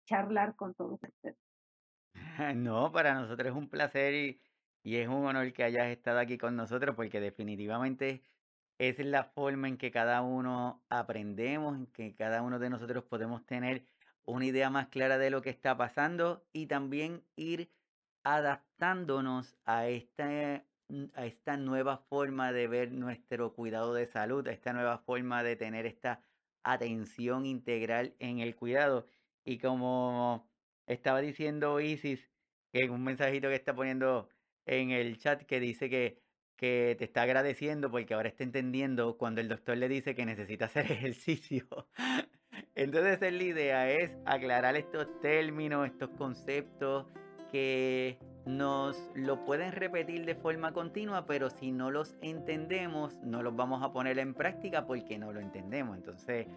[0.06, 1.45] charlar con todos ustedes.
[2.56, 4.42] No, para nosotros es un placer y,
[4.84, 8.24] y es un honor que hayas estado aquí con nosotros porque definitivamente
[8.78, 13.46] es la forma en que cada uno aprendemos, en que cada uno de nosotros podemos
[13.46, 13.88] tener
[14.26, 17.74] una idea más clara de lo que está pasando y también ir
[18.24, 20.66] adaptándonos a esta,
[21.14, 25.56] a esta nueva forma de ver nuestro cuidado de salud, a esta nueva forma de
[25.56, 26.22] tener esta
[26.64, 29.08] atención integral en el cuidado.
[29.44, 30.50] Y como
[30.88, 32.30] estaba diciendo Isis,
[32.72, 34.30] que un mensajito que está poniendo
[34.66, 36.20] en el chat que dice que,
[36.56, 40.66] que te está agradeciendo porque ahora está entendiendo cuando el doctor le dice que necesita
[40.66, 41.66] hacer ejercicio.
[42.76, 47.06] Entonces la idea es aclarar estos términos, estos conceptos
[47.52, 53.56] que nos lo pueden repetir de forma continua, pero si no los entendemos, no los
[53.56, 55.98] vamos a poner en práctica porque no lo entendemos.
[55.98, 56.48] Entonces,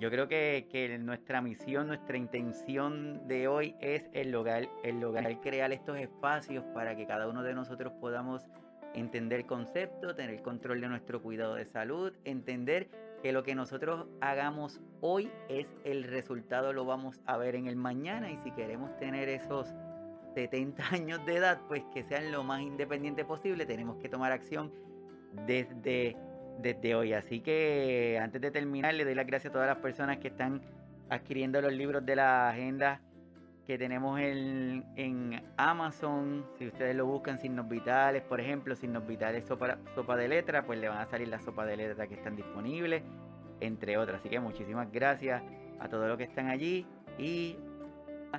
[0.00, 5.72] yo creo que, nuestra misión, nuestra intención de hoy es el lograr, el lograr crear
[5.72, 8.46] estos espacios para que cada uno de nosotros podamos
[8.94, 12.88] entender conceptos, tener control de nuestro cuidado de salud, entender
[13.22, 17.76] que lo que nosotros hagamos hoy es el resultado, lo vamos a ver en el
[17.76, 18.30] mañana.
[18.30, 19.74] Y si queremos tener esos
[20.34, 24.72] 70 años de edad, pues que sean lo más independiente posible, tenemos que tomar acción
[25.46, 26.16] desde,
[26.58, 27.12] desde hoy.
[27.12, 30.62] Así que antes de terminar, le doy las gracias a todas las personas que están
[31.08, 33.00] adquiriendo los libros de la agenda
[33.66, 36.46] que tenemos en, en Amazon.
[36.58, 40.78] Si ustedes lo buscan, signos vitales, por ejemplo, signos vitales sopa, sopa de letra, pues
[40.78, 43.02] le van a salir las sopas de letra que están disponibles,
[43.60, 44.20] entre otras.
[44.20, 45.42] Así que muchísimas gracias
[45.80, 46.86] a todos los que están allí
[47.18, 47.58] y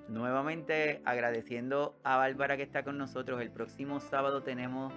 [0.07, 3.39] nuevamente agradeciendo a Bárbara que está con nosotros.
[3.39, 4.91] El próximo sábado tenemos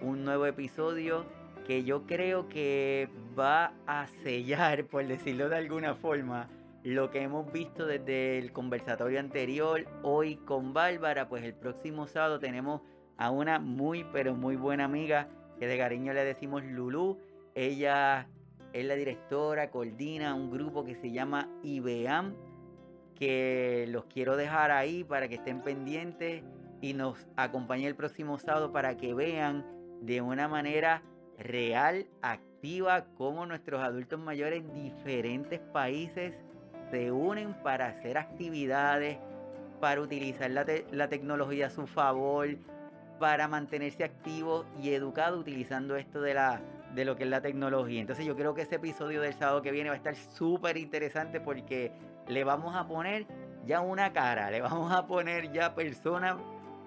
[0.00, 1.24] un nuevo episodio
[1.68, 6.48] que yo creo que va a sellar, por decirlo de alguna forma,
[6.82, 12.38] lo que hemos visto desde el conversatorio anterior, hoy con Bárbara, pues el próximo sábado
[12.38, 12.80] tenemos
[13.18, 17.18] a una muy, pero muy buena amiga que de cariño le decimos Lulu.
[17.54, 18.30] Ella
[18.72, 22.34] es la directora, coordina un grupo que se llama IBEAM,
[23.14, 26.42] que los quiero dejar ahí para que estén pendientes
[26.80, 29.66] y nos acompañen el próximo sábado para que vean
[30.00, 31.02] de una manera
[31.38, 36.34] real, activa, cómo nuestros adultos mayores en diferentes países
[36.90, 39.18] se unen para hacer actividades,
[39.80, 42.48] para utilizar la, la tecnología a su favor,
[43.18, 46.60] para mantenerse activos y educados utilizando esto de, la,
[46.94, 48.00] de lo que es la tecnología.
[48.00, 51.40] Entonces yo creo que ese episodio del sábado que viene va a estar súper interesante
[51.40, 51.92] porque
[52.26, 53.26] le vamos a poner
[53.64, 56.36] ya una cara, le vamos a poner ya personas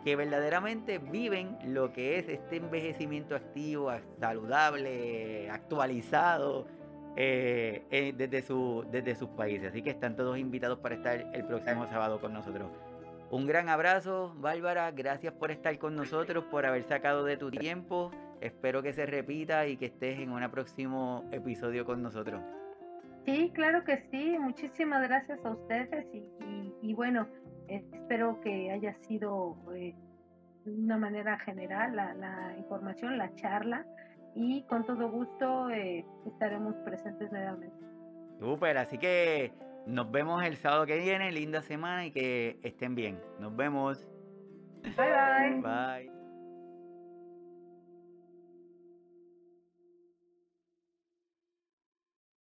[0.04, 6.68] que verdaderamente viven lo que es este envejecimiento activo, saludable, actualizado,
[7.16, 9.70] eh, eh, desde, su, desde sus países.
[9.70, 12.70] Así que están todos invitados para estar el próximo sábado con nosotros.
[13.30, 14.92] Un gran abrazo, Bárbara.
[14.92, 18.12] Gracias por estar con nosotros, por haber sacado de tu tiempo.
[18.42, 22.42] Espero que se repita y que estés en un próximo episodio con nosotros.
[23.26, 24.38] Sí, claro que sí.
[24.40, 26.08] Muchísimas gracias a ustedes
[26.82, 27.28] y, bueno,
[27.76, 29.96] espero que haya sido eh,
[30.66, 33.86] de una manera general la, la información, la charla
[34.36, 37.76] y con todo gusto eh, estaremos presentes nuevamente.
[38.40, 39.54] Súper, así que
[39.86, 43.20] nos vemos el sábado que viene, linda semana y que estén bien.
[43.40, 44.08] Nos vemos.
[44.84, 45.62] Bye bye.
[45.62, 46.21] Bye.